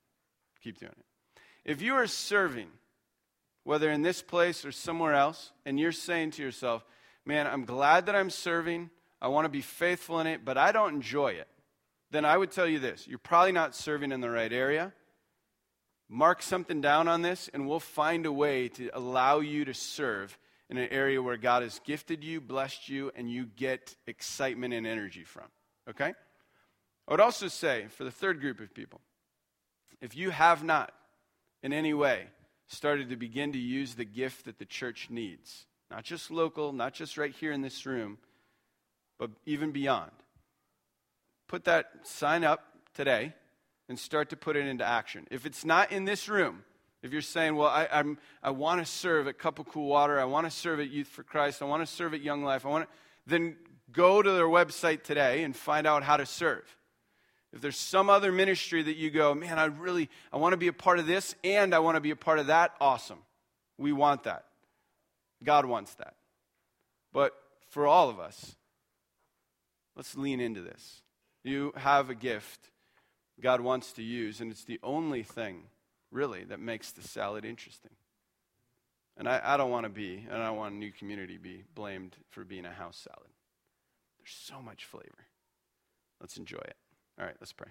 Keep 0.64 0.80
doing 0.80 0.94
it. 0.98 1.42
If 1.66 1.82
you 1.82 1.96
are 1.96 2.08
serving, 2.08 2.68
whether 3.64 3.92
in 3.92 4.02
this 4.02 4.22
place 4.22 4.66
or 4.66 4.72
somewhere 4.72 5.14
else, 5.14 5.52
and 5.66 5.80
you're 5.80 5.92
saying 5.92 6.32
to 6.32 6.42
yourself, 6.42 6.86
man, 7.26 7.48
I'm 7.48 7.66
glad 7.66 8.08
that 8.08 8.16
I'm 8.16 8.30
serving, 8.30 8.90
I 9.22 9.28
want 9.28 9.46
to 9.46 9.50
be 9.50 9.62
faithful 9.62 10.20
in 10.20 10.28
it, 10.28 10.44
but 10.44 10.58
I 10.58 10.72
don't 10.72 10.96
enjoy 10.96 11.34
it, 11.34 11.48
then 12.10 12.26
I 12.26 12.38
would 12.38 12.52
tell 12.52 12.68
you 12.68 12.80
this 12.80 13.08
you're 13.08 13.20
probably 13.20 13.52
not 13.52 13.76
serving 13.76 14.12
in 14.12 14.22
the 14.22 14.30
right 14.30 14.52
area 14.52 14.94
mark 16.12 16.42
something 16.42 16.82
down 16.82 17.08
on 17.08 17.22
this, 17.22 17.50
and 17.54 17.68
we'll 17.68 17.80
find 17.80 18.26
a 18.26 18.32
way 18.32 18.68
to 18.68 18.90
allow 18.94 19.40
you 19.40 19.66
to 19.66 19.74
serve 19.74 20.38
in 20.70 20.78
an 20.78 20.90
area 20.92 21.22
where 21.22 21.38
God 21.38 21.64
has 21.64 21.80
gifted 21.86 22.24
you, 22.24 22.42
blessed 22.42 22.90
you, 22.90 23.12
and 23.16 23.32
you 23.32 23.46
get 23.46 23.96
excitement 24.06 24.74
and 24.74 24.86
energy 24.86 25.24
from. 25.24 25.46
Okay? 25.90 26.14
I 27.08 27.12
would 27.12 27.22
also 27.22 27.48
say 27.48 27.88
for 27.90 28.04
the 28.04 28.12
third 28.12 28.42
group 28.42 28.60
of 28.60 28.74
people, 28.74 29.00
if 30.02 30.16
you 30.16 30.32
have 30.32 30.64
not 30.64 30.92
in 31.64 31.72
any 31.72 31.94
way 31.94 32.28
started 32.72 33.10
to 33.10 33.18
begin 33.18 33.52
to 33.52 33.60
use 33.60 33.96
the 33.96 34.06
gift 34.06 34.46
that 34.46 34.58
the 34.58 34.66
church 34.66 35.08
needs, 35.10 35.66
not 35.90 36.04
just 36.04 36.32
local, 36.32 36.72
not 36.72 36.94
just 36.94 37.18
right 37.18 37.34
here 37.34 37.52
in 37.52 37.62
this 37.62 37.86
room, 37.86 38.18
but 39.20 39.30
even 39.46 39.72
beyond, 39.72 40.12
put 41.48 41.66
that 41.66 41.92
sign 42.04 42.44
up 42.44 42.64
today 42.94 43.34
and 43.90 44.00
start 44.00 44.30
to 44.30 44.38
put 44.38 44.56
it 44.56 44.66
into 44.66 44.86
action. 44.86 45.28
If 45.30 45.46
it's 45.46 45.66
not 45.66 45.92
in 45.92 46.06
this 46.06 46.30
room, 46.30 46.64
if 47.04 47.12
you're 47.12 47.22
saying, 47.22 47.56
well, 47.56 47.68
I, 47.68 48.04
I 48.42 48.52
want 48.52 48.80
to 48.80 48.86
serve 48.86 49.28
at 49.28 49.38
Cup 49.38 49.60
of 49.60 49.68
Cool 49.68 49.88
Water, 49.88 50.20
I 50.20 50.26
want 50.26 50.48
to 50.48 50.52
serve 50.52 50.80
at 50.80 50.90
Youth 50.90 51.08
for 51.08 51.24
Christ, 51.24 51.62
I 51.62 51.66
want 51.66 51.86
to 51.86 51.94
serve 51.94 52.14
at 52.14 52.22
Young 52.22 52.44
Life, 52.44 52.66
I 52.66 52.70
want 52.70 52.86
to, 52.86 52.96
then 53.28 53.58
go 53.92 54.22
to 54.22 54.32
their 54.32 54.46
website 54.46 55.04
today 55.04 55.44
and 55.44 55.54
find 55.56 55.86
out 55.86 56.04
how 56.04 56.16
to 56.16 56.26
serve. 56.26 56.64
If 57.54 57.62
there's 57.62 57.78
some 57.78 58.10
other 58.10 58.32
ministry 58.32 58.82
that 58.84 58.96
you 58.96 59.10
go, 59.10 59.34
man, 59.34 59.60
I 59.60 59.66
really, 59.66 60.10
I 60.32 60.38
want 60.38 60.54
to 60.54 60.58
be 60.58 60.68
a 60.68 60.74
part 60.74 61.00
of 61.00 61.08
this 61.08 61.36
and 61.44 61.76
I 61.76 61.80
want 61.80 61.96
to 61.96 62.02
be 62.02 62.12
a 62.12 62.16
part 62.16 62.40
of 62.40 62.48
that, 62.48 62.74
awesome. 62.80 63.20
We 63.78 63.92
want 63.92 64.24
that. 64.24 64.46
God 65.44 65.66
wants 65.66 65.94
that. 65.96 66.16
But 67.12 67.34
for 67.70 67.88
all 67.88 68.10
of 68.10 68.20
us, 68.20 68.56
let's 69.96 70.16
lean 70.16 70.40
into 70.40 70.62
this. 70.62 71.02
You 71.44 71.74
have 71.76 72.10
a 72.10 72.16
gift 72.16 72.70
God 73.42 73.62
wants 73.62 73.94
to 73.94 74.04
use, 74.04 74.40
and 74.40 74.52
it's 74.52 74.64
the 74.64 74.80
only 74.84 75.24
thing, 75.24 75.64
really, 76.12 76.44
that 76.46 76.60
makes 76.60 76.92
the 76.92 77.02
salad 77.02 77.44
interesting. 77.44 77.92
And 79.18 79.28
I, 79.28 79.42
I 79.44 79.58
don't 79.58 79.72
want 79.72 79.86
to 79.86 79.90
be, 79.90 80.26
and 80.30 80.42
I 80.42 80.48
don't 80.48 80.58
want 80.58 80.74
a 80.74 80.78
new 80.78 80.92
community 80.92 81.36
to 81.36 81.42
be 81.42 81.64
blamed 81.74 82.16
for 82.30 82.44
being 82.44 82.66
a 82.66 82.72
house 82.72 82.98
salad. 82.98 83.30
There's 84.20 84.32
so 84.32 84.62
much 84.62 84.86
flavor. 84.86 85.26
Let's 86.20 86.38
enjoy 86.38 86.60
it. 86.60 86.76
All 87.22 87.28
right, 87.28 87.36
let's 87.40 87.54
pray. 87.54 87.68